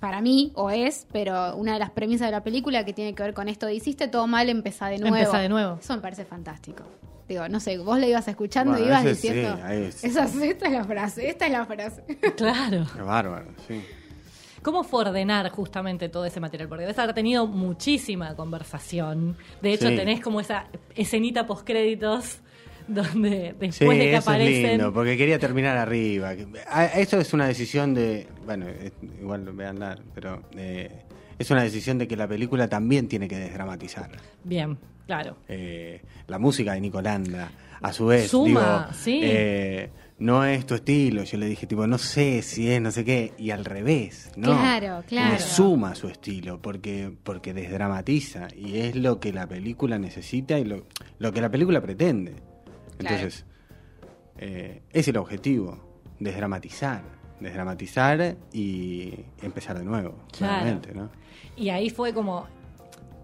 para 0.00 0.20
mí 0.20 0.52
o 0.54 0.70
es, 0.70 1.06
pero 1.12 1.56
una 1.56 1.72
de 1.74 1.78
las 1.78 1.90
premisas 1.90 2.28
de 2.28 2.32
la 2.32 2.42
película 2.44 2.84
que 2.84 2.92
tiene 2.92 3.14
que 3.14 3.22
ver 3.22 3.32
con 3.34 3.48
esto 3.48 3.66
de 3.66 3.74
hiciste 3.74 4.06
todo 4.08 4.26
mal, 4.26 4.48
empezá 4.50 4.88
de 4.88 4.98
nuevo. 4.98 5.16
Empezá 5.16 5.38
de 5.38 5.48
nuevo. 5.48 5.78
Eso 5.80 5.94
me 5.94 6.02
parece 6.02 6.24
fantástico. 6.24 6.82
Digo, 7.26 7.48
no 7.48 7.58
sé, 7.58 7.78
vos 7.78 7.98
le 7.98 8.10
ibas 8.10 8.28
escuchando 8.28 8.72
Bueno, 8.72 8.84
y 8.84 8.88
ibas 8.88 9.02
sí, 9.02 9.08
diciendo, 9.08 9.58
ahí 9.64 9.84
es- 9.84 10.04
esa, 10.04 10.24
esta 10.26 10.66
es 10.66 10.72
la 10.72 10.84
frase, 10.84 11.28
esta 11.30 11.46
es 11.46 11.52
la 11.52 11.64
frase. 11.64 12.02
Claro. 12.36 12.84
Qué 12.94 13.00
bárbaro, 13.02 13.46
sí. 13.66 13.80
¿Cómo 14.64 14.82
fue 14.82 15.02
ordenar 15.02 15.48
justamente 15.50 16.08
todo 16.08 16.24
ese 16.24 16.40
material? 16.40 16.68
Porque 16.68 16.82
debes 16.82 16.98
haber 16.98 17.14
tenido 17.14 17.46
muchísima 17.46 18.34
conversación. 18.34 19.36
De 19.62 19.72
hecho, 19.74 19.88
Sí. 19.90 19.94
tenés 19.96 20.20
como 20.20 20.40
esa 20.40 20.66
escenita 20.96 21.46
post-créditos 21.46 22.38
donde 22.88 23.54
después 23.60 23.76
Sí, 23.76 23.84
de 23.86 23.90
que 23.98 24.08
eso 24.10 24.18
es 24.18 24.26
aparecen... 24.28 24.70
lindo, 24.70 24.92
porque 24.92 25.16
quería 25.16 25.38
terminar 25.38 25.76
arriba. 25.76 26.32
Ah, 26.68 26.86
Eso 26.86 27.18
es 27.20 27.32
una 27.32 27.46
decisión 27.46 27.94
de. 27.94 28.26
Bueno, 28.44 28.66
es- 28.68 28.92
igual 29.20 29.44
lo 29.44 29.52
voy 29.52 29.64
a 29.66 29.70
andar, 29.70 30.00
pero. 30.14 30.42
eh, 30.56 30.90
es 31.38 31.50
una 31.50 31.62
decisión 31.62 31.98
de 31.98 32.06
que 32.08 32.16
la 32.16 32.28
película 32.28 32.68
también 32.68 33.08
tiene 33.08 33.26
que 33.28 33.36
desdramatizar. 33.36 34.08
Bien, 34.44 34.78
claro. 35.06 35.36
Eh, 35.48 36.00
la 36.28 36.38
música 36.38 36.72
de 36.74 36.80
Nicolanda, 36.80 37.50
a 37.82 37.92
su 37.92 38.06
vez, 38.06 38.30
Suma, 38.30 38.86
digo, 38.88 38.98
sí. 38.98 39.20
eh, 39.22 39.90
no 40.18 40.44
es 40.44 40.64
tu 40.66 40.74
estilo. 40.74 41.24
Yo 41.24 41.38
le 41.38 41.46
dije, 41.46 41.66
tipo, 41.66 41.86
no 41.86 41.98
sé 41.98 42.42
si 42.42 42.70
es, 42.70 42.80
no 42.80 42.90
sé 42.90 43.04
qué, 43.04 43.32
y 43.38 43.50
al 43.50 43.64
revés, 43.64 44.30
¿no? 44.36 44.48
Claro, 44.56 45.02
claro. 45.06 45.32
Le 45.32 45.38
suma 45.40 45.94
su 45.94 46.08
estilo, 46.08 46.60
porque, 46.60 47.12
porque 47.22 47.52
desdramatiza, 47.54 48.48
y 48.56 48.78
es 48.78 48.96
lo 48.96 49.18
que 49.20 49.32
la 49.32 49.46
película 49.46 49.98
necesita 49.98 50.58
y 50.58 50.64
lo, 50.64 50.86
lo 51.18 51.32
que 51.32 51.40
la 51.40 51.50
película 51.50 51.80
pretende. 51.80 52.34
Claro. 52.98 53.16
Entonces, 53.16 53.44
eh, 54.38 54.82
es 54.92 55.08
el 55.08 55.16
objetivo, 55.16 55.78
desdramatizar, 56.20 57.02
desdramatizar 57.40 58.36
y 58.52 59.12
empezar 59.42 59.78
de 59.78 59.84
nuevo, 59.84 60.24
Claro. 60.36 60.80
¿no? 60.94 61.10
Y 61.56 61.68
ahí 61.70 61.90
fue 61.90 62.12
como 62.14 62.46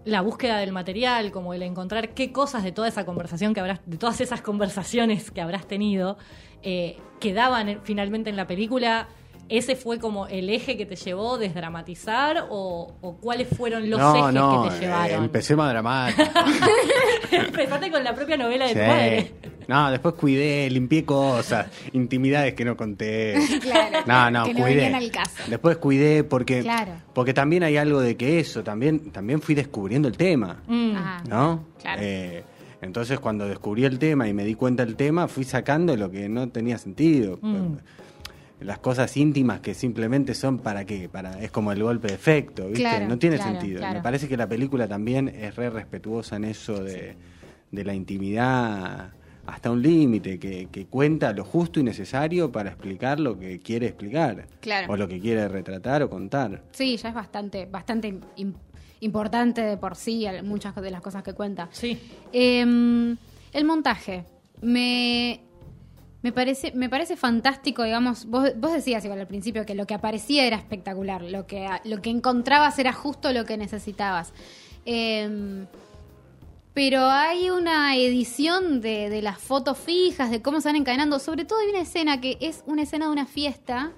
la 0.05 0.21
búsqueda 0.21 0.57
del 0.57 0.71
material, 0.71 1.31
como 1.31 1.53
el 1.53 1.61
encontrar 1.61 2.13
qué 2.13 2.31
cosas 2.31 2.63
de 2.63 2.71
toda 2.71 2.87
esa 2.87 3.05
conversación 3.05 3.53
que 3.53 3.59
habrás, 3.59 3.81
de 3.85 3.97
todas 3.97 4.19
esas 4.21 4.41
conversaciones 4.41 5.31
que 5.31 5.41
habrás 5.41 5.67
tenido, 5.67 6.17
eh, 6.63 6.97
quedaban 7.19 7.69
en- 7.69 7.81
finalmente 7.83 8.29
en 8.29 8.35
la 8.35 8.47
película. 8.47 9.07
¿Ese 9.51 9.75
fue 9.75 9.99
como 9.99 10.27
el 10.27 10.49
eje 10.49 10.77
que 10.77 10.85
te 10.85 10.95
llevó 10.95 11.35
a 11.35 11.37
desdramatizar 11.37 12.47
o, 12.49 12.93
o 13.01 13.17
cuáles 13.17 13.49
fueron 13.49 13.89
los 13.89 13.99
no, 13.99 14.15
ejes 14.15 14.33
no, 14.33 14.63
que 14.63 14.69
te 14.69 14.75
eh, 14.77 14.79
llevaron? 14.79 15.23
empecé 15.25 15.55
más 15.57 15.69
dramático. 15.71 16.23
Empezaste 17.31 17.91
con 17.91 18.03
la 18.03 18.15
propia 18.15 18.37
novela 18.37 18.65
de 18.65 18.73
Sí. 18.73 18.79
tu 18.79 18.85
madre. 18.85 19.31
No, 19.67 19.91
después 19.91 20.15
cuidé, 20.15 20.69
limpié 20.69 21.05
cosas, 21.05 21.67
intimidades 21.93 22.53
que 22.55 22.65
no 22.65 22.75
conté. 22.75 23.35
Claro, 23.61 23.99
No, 24.05 24.31
no, 24.31 24.45
que 24.45 24.53
cuidé. 24.53 24.75
venían 24.75 24.95
al 24.95 25.11
caso. 25.11 25.35
Después 25.47 25.77
cuidé 25.77 26.23
porque 26.23 26.61
Claro. 26.61 26.93
porque 27.13 27.33
también 27.33 27.63
hay 27.63 27.77
algo 27.77 28.01
de 28.01 28.17
que 28.17 28.39
eso, 28.39 28.63
también 28.63 29.11
también 29.11 29.41
fui 29.41 29.55
descubriendo 29.55 30.07
el 30.07 30.17
tema, 30.17 30.61
Mm. 30.67 30.95
Ajá. 30.95 31.23
¿no? 31.29 31.65
Claro. 31.81 32.01
Eh, 32.03 32.43
entonces 32.81 33.19
cuando 33.19 33.47
descubrí 33.47 33.85
el 33.85 33.99
tema 33.99 34.27
y 34.27 34.33
me 34.33 34.43
di 34.43 34.55
cuenta 34.55 34.83
del 34.85 34.95
tema, 34.95 35.27
fui 35.27 35.43
sacando 35.43 35.95
lo 35.95 36.09
que 36.09 36.27
no 36.27 36.49
tenía 36.49 36.77
sentido. 36.77 37.37
Mm. 37.41 37.75
Las 38.61 38.77
cosas 38.79 39.17
íntimas 39.17 39.59
que 39.59 39.73
simplemente 39.73 40.33
son 40.35 40.59
para 40.59 40.85
qué, 40.85 41.09
para 41.09 41.41
es 41.41 41.49
como 41.51 41.71
el 41.71 41.81
golpe 41.83 42.09
de 42.09 42.13
efecto, 42.13 42.65
¿viste? 42.67 42.81
Claro, 42.81 43.07
no 43.07 43.17
tiene 43.17 43.37
claro, 43.37 43.51
sentido. 43.59 43.79
claro. 43.79 43.95
Me 43.95 44.03
parece 44.03 44.27
que 44.27 44.37
la 44.37 44.47
película 44.47 44.87
también 44.87 45.27
es 45.29 45.55
re 45.55 45.69
respetuosa 45.71 46.35
en 46.35 46.43
eso 46.45 46.83
de, 46.83 47.15
de 47.71 47.83
la 47.83 47.93
intimidad 47.95 49.13
hasta 49.47 49.71
un 49.71 49.81
límite, 49.81 50.37
que, 50.37 50.67
que 50.71 50.85
cuenta 50.85 51.33
lo 51.33 51.43
justo 51.43 51.79
y 51.79 51.83
necesario 51.83 52.51
para 52.51 52.69
explicar 52.69 53.19
lo 53.19 53.39
que 53.39 53.59
quiere 53.59 53.87
explicar. 53.87 54.45
Claro. 54.59 54.93
O 54.93 54.95
lo 54.95 55.07
que 55.07 55.19
quiere 55.19 55.47
retratar 55.47 56.03
o 56.03 56.09
contar. 56.11 56.61
Sí, 56.71 56.95
ya 56.97 57.09
es 57.09 57.15
bastante, 57.15 57.65
bastante 57.65 58.13
im- 58.37 58.53
importante 58.99 59.61
de 59.63 59.77
por 59.77 59.95
sí 59.95 60.25
muchas 60.43 60.75
de 60.75 60.91
las 60.91 61.01
cosas 61.01 61.23
que 61.23 61.33
cuenta. 61.33 61.67
Sí. 61.71 61.99
Eh, 62.31 62.61
el 62.61 63.65
montaje. 63.65 64.23
Me, 64.61 65.41
me, 66.21 66.31
parece, 66.31 66.71
me 66.73 66.89
parece 66.89 67.15
fantástico, 67.15 67.83
digamos. 67.83 68.25
Vos, 68.25 68.51
vos 68.57 68.71
decías 68.73 69.03
igual 69.05 69.19
al 69.19 69.27
principio 69.27 69.65
que 69.65 69.75
lo 69.75 69.85
que 69.87 69.93
aparecía 69.93 70.45
era 70.45 70.57
espectacular. 70.57 71.21
Lo 71.21 71.47
que, 71.47 71.67
lo 71.85 72.01
que 72.01 72.09
encontrabas 72.09 72.77
era 72.79 72.93
justo 72.93 73.31
lo 73.33 73.45
que 73.45 73.57
necesitabas. 73.57 74.33
Eh, 74.85 75.65
pero 76.73 77.03
hay 77.05 77.49
una 77.49 77.95
edición 77.97 78.79
de, 78.79 79.09
de 79.09 79.21
las 79.21 79.39
fotos 79.39 79.77
fijas, 79.77 80.31
de 80.31 80.41
cómo 80.41 80.61
se 80.61 80.69
van 80.69 80.77
encadenando. 80.77 81.19
Sobre 81.19 81.43
todo 81.43 81.59
hay 81.59 81.67
una 81.69 81.81
escena 81.81 82.21
que 82.21 82.37
es 82.39 82.63
una 82.65 82.83
escena 82.83 83.07
de 83.07 83.11
una 83.11 83.25
fiesta. 83.25 83.91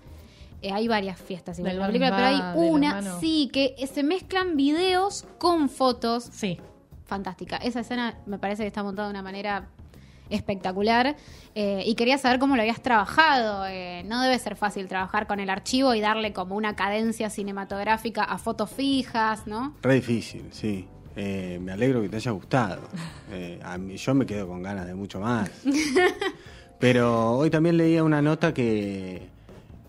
Eh, 0.61 0.71
hay 0.71 0.87
varias 0.87 1.19
fiestas 1.21 1.59
igual 1.59 1.73
en 1.73 1.79
la 1.79 1.87
película, 1.87 2.15
pero 2.15 2.25
hay 2.27 2.67
una, 2.69 3.19
sí, 3.19 3.49
que 3.53 3.75
se 3.85 4.01
mezclan 4.01 4.55
videos 4.55 5.25
con 5.37 5.69
fotos 5.69 6.29
Sí. 6.31 6.57
fantástica. 7.05 7.57
Esa 7.57 7.81
escena 7.81 8.17
me 8.25 8.39
parece 8.39 8.63
que 8.63 8.67
está 8.67 8.81
montada 8.81 9.09
de 9.09 9.11
una 9.11 9.21
manera 9.21 9.67
espectacular 10.33 11.15
eh, 11.55 11.83
y 11.85 11.95
quería 11.95 12.17
saber 12.17 12.39
cómo 12.39 12.55
lo 12.55 12.61
habías 12.61 12.81
trabajado. 12.81 13.65
Eh, 13.67 14.03
no 14.05 14.21
debe 14.21 14.37
ser 14.39 14.55
fácil 14.55 14.87
trabajar 14.87 15.27
con 15.27 15.39
el 15.39 15.49
archivo 15.49 15.93
y 15.93 16.01
darle 16.01 16.33
como 16.33 16.55
una 16.55 16.75
cadencia 16.75 17.29
cinematográfica 17.29 18.23
a 18.23 18.37
fotos 18.37 18.71
fijas, 18.71 19.47
¿no? 19.47 19.75
Re 19.81 19.95
difícil, 19.95 20.45
sí. 20.51 20.87
Eh, 21.15 21.59
me 21.61 21.71
alegro 21.71 22.01
que 22.01 22.09
te 22.09 22.17
haya 22.17 22.31
gustado. 22.31 22.81
Eh, 23.35 23.59
a 23.63 23.79
mí, 23.79 23.97
yo 23.97 24.13
me 24.13 24.27
quedo 24.27 24.47
con 24.47 24.61
ganas 24.61 24.85
de 24.85 24.93
mucho 24.93 25.19
más. 25.19 25.49
Pero 26.79 27.31
hoy 27.31 27.49
también 27.49 27.77
leía 27.77 28.03
una 28.03 28.21
nota 28.21 28.53
que, 28.53 29.27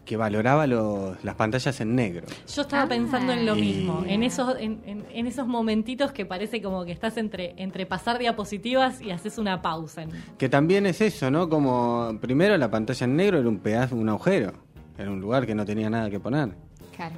que 0.05 0.17
valoraba 0.17 0.67
los, 0.67 1.23
las 1.25 1.35
pantallas 1.35 1.81
en 1.81 1.95
negro. 1.95 2.27
Yo 2.55 2.63
estaba 2.63 2.83
Ah. 2.85 2.89
pensando 2.89 3.33
en 3.33 3.47
lo 3.47 3.57
Y- 3.57 3.61
mismo, 3.61 4.05
en 4.07 4.23
esos, 4.23 4.57
en, 4.59 4.81
en- 4.85 5.05
en 5.13 5.27
esos 5.27 5.47
momentitos 5.47 6.13
que 6.13 6.27
parece 6.27 6.61
como 6.61 6.85
que 6.85 6.93
estás 6.93 7.17
entre, 7.17 7.55
entre 7.57 7.87
pasar 7.87 8.19
diapositivas 8.19 9.01
y 9.01 9.11
haces 9.11 9.39
una 9.39 9.63
pausa. 9.63 10.03
en- 10.03 10.11
Que 10.39 10.49
también 10.49 10.85
es 10.87 11.01
eso, 11.01 11.31
¿no? 11.31 11.49
Como 11.49 12.19
primero 12.21 12.57
la 12.59 12.71
pantalla 12.71 13.05
en 13.05 13.17
negro 13.17 13.39
era 13.39 13.49
un 13.49 13.59
pedazo, 13.59 13.97
un 13.97 14.09
agujero. 14.09 14.53
Era 14.99 15.11
un 15.11 15.21
lugar 15.21 15.47
que 15.47 15.55
no 15.55 15.65
tenía 15.65 15.89
nada 15.91 16.09
que 16.11 16.21
poner. 16.21 16.51
Claro. 16.95 17.17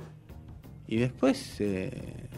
Y 0.87 0.97
después 0.99 1.61
eh, 1.61 2.29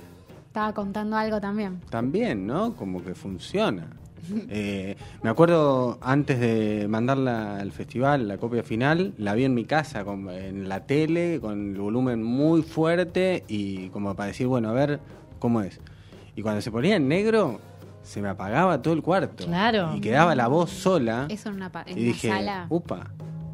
Estaba 0.47 0.73
contando 0.73 1.17
algo 1.17 1.41
también. 1.41 1.81
también, 1.91 2.47
¿no? 2.47 2.75
Como 2.75 3.05
que 3.05 3.15
funciona. 3.15 3.87
Eh, 4.51 4.97
me 5.23 5.31
acuerdo 5.31 5.99
antes 6.01 6.39
de 6.41 6.87
mandarla 6.89 7.59
al 7.59 7.73
festival, 7.73 8.29
la 8.29 8.39
copia 8.39 8.63
final, 8.63 9.15
la 9.19 9.35
vi 9.35 9.45
en 9.45 9.55
mi 9.55 9.65
casa, 9.65 10.05
con- 10.05 10.31
en 10.31 10.69
la 10.69 10.87
tele, 10.87 11.39
con 11.41 11.75
el 11.75 11.81
volumen 11.81 12.23
muy 12.23 12.63
fuerte 12.63 13.45
y 13.49 13.89
como 13.91 14.15
para 14.15 14.29
decir, 14.29 14.47
bueno, 14.47 14.69
a 14.69 14.73
ver 14.73 15.01
cómo 15.39 15.61
es. 15.63 15.81
Y 16.37 16.43
cuando 16.43 16.61
se 16.61 16.71
ponía 16.71 16.97
en 16.97 17.09
negro, 17.09 17.61
se 18.03 18.23
me 18.23 18.29
apagaba 18.29 18.81
todo 18.81 18.95
el 18.95 19.03
cuarto. 19.03 19.45
Claro. 19.47 19.93
Y 19.97 20.01
quedaba 20.01 20.35
la 20.35 20.49
voz 20.49 20.71
sola. 20.71 21.27
Eso 21.29 21.49
en 21.51 21.57
una, 21.57 21.71
en 21.87 21.99
y 21.99 22.01
una 22.03 22.13
dije, 22.13 22.29
sala. 22.29 22.67
upa, 22.71 23.11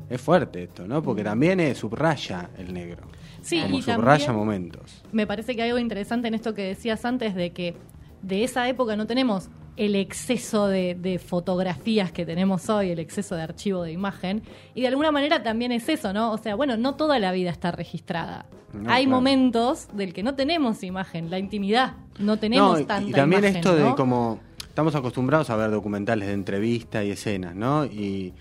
es 0.09 0.20
fuerte 0.20 0.64
esto, 0.64 0.87
¿no? 0.87 1.03
Porque 1.03 1.24
también 1.24 1.59
eh, 1.61 1.74
subraya 1.74 2.50
el 2.59 2.72
negro. 2.72 3.03
Sí, 3.42 3.61
como 3.62 3.79
y 3.79 3.83
subraya 3.83 4.27
también- 4.27 4.37
momentos. 4.46 5.03
Me 5.12 5.27
parece 5.27 5.57
que 5.57 5.62
hay 5.62 5.70
algo 5.70 5.79
interesante 5.81 6.29
en 6.29 6.35
esto 6.35 6.55
que 6.55 6.62
decías 6.62 7.05
antes 7.05 7.35
de 7.35 7.53
que 7.53 7.74
de 8.22 8.44
esa 8.44 8.68
época 8.68 8.96
no 8.96 9.07
tenemos 9.07 9.48
el 9.76 9.96
exceso 9.96 10.68
de, 10.68 10.94
de 10.94 11.18
fotografías 11.18 12.12
que 12.12 12.24
tenemos 12.24 12.68
hoy, 12.70 12.90
el 12.90 12.98
exceso 12.98 13.34
de 13.34 13.42
archivo 13.42 13.82
de 13.82 13.92
imagen, 13.92 14.42
y 14.74 14.82
de 14.82 14.88
alguna 14.88 15.10
manera 15.10 15.42
también 15.42 15.72
es 15.72 15.88
eso, 15.88 16.12
¿no? 16.12 16.32
O 16.32 16.38
sea, 16.38 16.54
bueno, 16.54 16.76
no 16.76 16.94
toda 16.94 17.18
la 17.18 17.32
vida 17.32 17.50
está 17.50 17.70
registrada. 17.72 18.46
No, 18.72 18.90
hay 18.92 19.04
claro. 19.04 19.16
momentos 19.16 19.88
del 19.92 20.12
que 20.12 20.22
no 20.22 20.34
tenemos 20.34 20.82
imagen, 20.82 21.30
la 21.30 21.38
intimidad, 21.38 21.94
no 22.18 22.38
tenemos 22.38 22.72
No, 22.74 22.80
y- 22.80 22.84
tanta 22.84 23.08
y 23.10 23.12
también 23.12 23.40
imagen, 23.42 23.56
esto 23.56 23.74
de 23.74 23.94
como 23.94 24.40
estamos 24.62 24.94
acostumbrados 24.94 25.50
a 25.50 25.56
ver 25.56 25.70
documentales 25.70 26.26
de 26.28 26.34
entrevista 26.34 27.04
y 27.04 27.10
escenas, 27.10 27.54
¿no? 27.54 27.84
Y, 27.84 28.32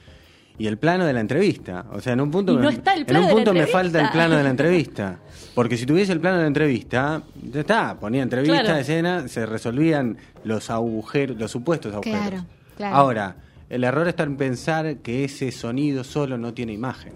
y 0.57 0.67
el 0.67 0.77
plano 0.77 1.05
de 1.05 1.13
la 1.13 1.19
entrevista, 1.19 1.85
o 1.91 1.99
sea, 1.99 2.13
en 2.13 2.21
un 2.21 2.29
punto 2.31 2.51
Y 2.53 2.55
me, 2.57 2.61
no 2.63 2.69
está 2.69 2.93
el 2.93 2.99
en 3.01 3.05
plano 3.07 3.19
un 3.21 3.25
de 3.27 3.31
la 3.31 3.35
punto 3.35 3.53
me 3.53 3.59
entrevista. 3.61 3.79
falta 3.79 4.01
el 4.01 4.09
plano 4.11 4.37
de 4.37 4.43
la 4.43 4.49
entrevista, 4.51 5.19
porque 5.55 5.77
si 5.77 5.85
tuviese 5.85 6.11
el 6.13 6.19
plano 6.19 6.37
de 6.37 6.41
la 6.43 6.47
entrevista, 6.47 7.23
ya 7.51 7.59
está, 7.61 7.99
ponía 7.99 8.21
entrevista, 8.23 8.61
Claro. 8.61 8.77
escena, 8.79 9.27
se 9.27 9.45
resolvían 9.45 10.17
los 10.43 10.69
agujeros, 10.69 11.37
los 11.39 11.49
supuestos 11.51 11.93
agujeros. 11.93 12.19
Claro, 12.29 12.45
claro. 12.77 12.95
Ahora, 12.95 13.35
el 13.69 13.83
error 13.83 14.07
está 14.07 14.23
en 14.23 14.37
pensar 14.37 14.97
que 14.97 15.23
ese 15.23 15.51
sonido 15.51 16.03
solo 16.03 16.37
no 16.37 16.53
tiene 16.53 16.73
imagen. 16.73 17.13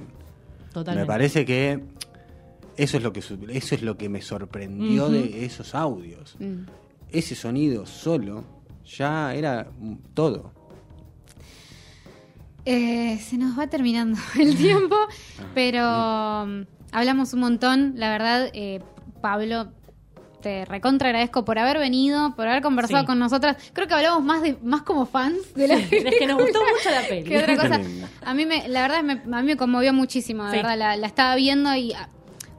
Totalmente. 0.74 1.02
Me 1.02 1.08
parece 1.08 1.46
que 1.46 1.80
eso 2.76 2.98
es 2.98 3.04
lo 3.04 3.14
que 3.14 3.22
su- 3.22 3.38
eso 3.50 3.76
es 3.76 3.82
lo 3.84 3.98
que 3.98 4.10
me 4.10 4.22
sorprendió 4.22 5.10
de 5.10 5.46
esos 5.46 5.76
audios. 5.76 6.36
Mm. 6.40 6.62
Ese 7.12 7.36
sonido 7.36 7.86
solo 7.86 8.44
ya 8.86 9.34
era 9.34 9.68
todo. 10.14 10.52
Eh, 12.70 13.18
se 13.20 13.38
nos 13.38 13.58
va 13.58 13.68
terminando 13.68 14.20
el 14.40 14.58
tiempo, 14.58 14.96
Ah, 15.40 15.44
pero 15.56 16.44
um, 16.44 16.66
hablamos 16.92 17.32
un 17.34 17.40
montón. 17.40 17.94
La 17.96 18.10
verdad, 18.10 18.50
eh, 18.54 18.82
Pablo, 19.22 19.72
te 20.42 20.66
recontra 20.66 21.08
agradezco 21.10 21.46
por 21.46 21.58
haber 21.60 21.80
venido, 21.80 22.36
por 22.36 22.46
haber 22.48 22.62
conversado 22.62 23.02
Sí. 23.02 23.06
con 23.08 23.20
nosotras. 23.20 23.56
Creo 23.72 23.88
que 23.88 23.94
hablamos 23.94 24.22
más 24.24 24.42
de 24.42 24.58
más 24.64 24.82
como 24.82 25.06
fans 25.06 25.54
de 25.56 25.68
la 25.70 25.76
Es 25.76 25.88
que 26.20 26.28
nos 26.28 26.42
gustó 26.42 26.60
mucho 26.60 26.92
la 26.92 27.08
peli. 27.08 27.24
que 27.24 27.38
otra 27.38 27.56
cosa. 27.56 27.80
A 28.26 28.34
mí 28.34 28.46
me, 28.46 28.68
la 28.68 28.82
verdad, 28.82 29.02
me, 29.02 29.14
a 29.14 29.42
mí 29.42 29.44
me 29.48 29.56
conmovió 29.58 29.94
muchísimo, 29.94 30.46
Sí. 30.52 30.58
verdad. 30.58 30.78
La, 30.78 30.98
la 30.98 31.08
estaba 31.08 31.36
viendo 31.36 31.74
y 31.74 31.94
ah, 31.94 32.10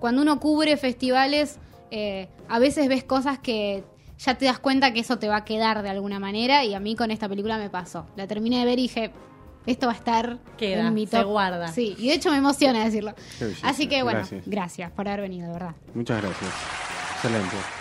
cuando 0.00 0.22
uno 0.22 0.40
cubre 0.40 0.76
festivales, 0.78 1.58
eh, 1.90 2.28
a 2.48 2.58
veces 2.58 2.88
ves 2.88 3.04
cosas 3.04 3.38
que 3.38 3.84
ya 4.18 4.34
te 4.36 4.46
das 4.46 4.58
cuenta 4.58 4.92
que 4.94 5.00
eso 5.00 5.18
te 5.18 5.28
va 5.28 5.36
a 5.36 5.44
quedar 5.44 5.82
de 5.82 5.90
alguna 5.90 6.18
manera. 6.18 6.64
Y 6.64 6.72
a 6.74 6.80
mí 6.80 6.96
con 6.96 7.10
esta 7.10 7.28
película 7.28 7.58
me 7.58 7.68
pasó. 7.70 8.06
La 8.16 8.26
terminé 8.26 8.58
de 8.60 8.64
ver 8.64 8.78
y 8.78 8.82
dije, 8.82 9.12
esto 9.70 9.86
va 9.86 9.92
a 9.92 9.96
estar 9.96 10.38
Queda, 10.56 10.88
en 10.88 10.94
mi 10.94 11.06
se 11.06 11.22
guarda. 11.22 11.68
Sí, 11.68 11.94
y 11.98 12.08
de 12.08 12.14
hecho 12.14 12.30
me 12.30 12.38
emociona 12.38 12.84
decirlo. 12.84 13.14
Así 13.62 13.86
que 13.86 14.02
bueno, 14.02 14.20
gracias. 14.20 14.44
gracias 14.46 14.90
por 14.92 15.08
haber 15.08 15.22
venido, 15.22 15.46
de 15.48 15.52
verdad. 15.52 15.74
Muchas 15.94 16.22
gracias. 16.22 16.50
Excelente. 17.16 17.77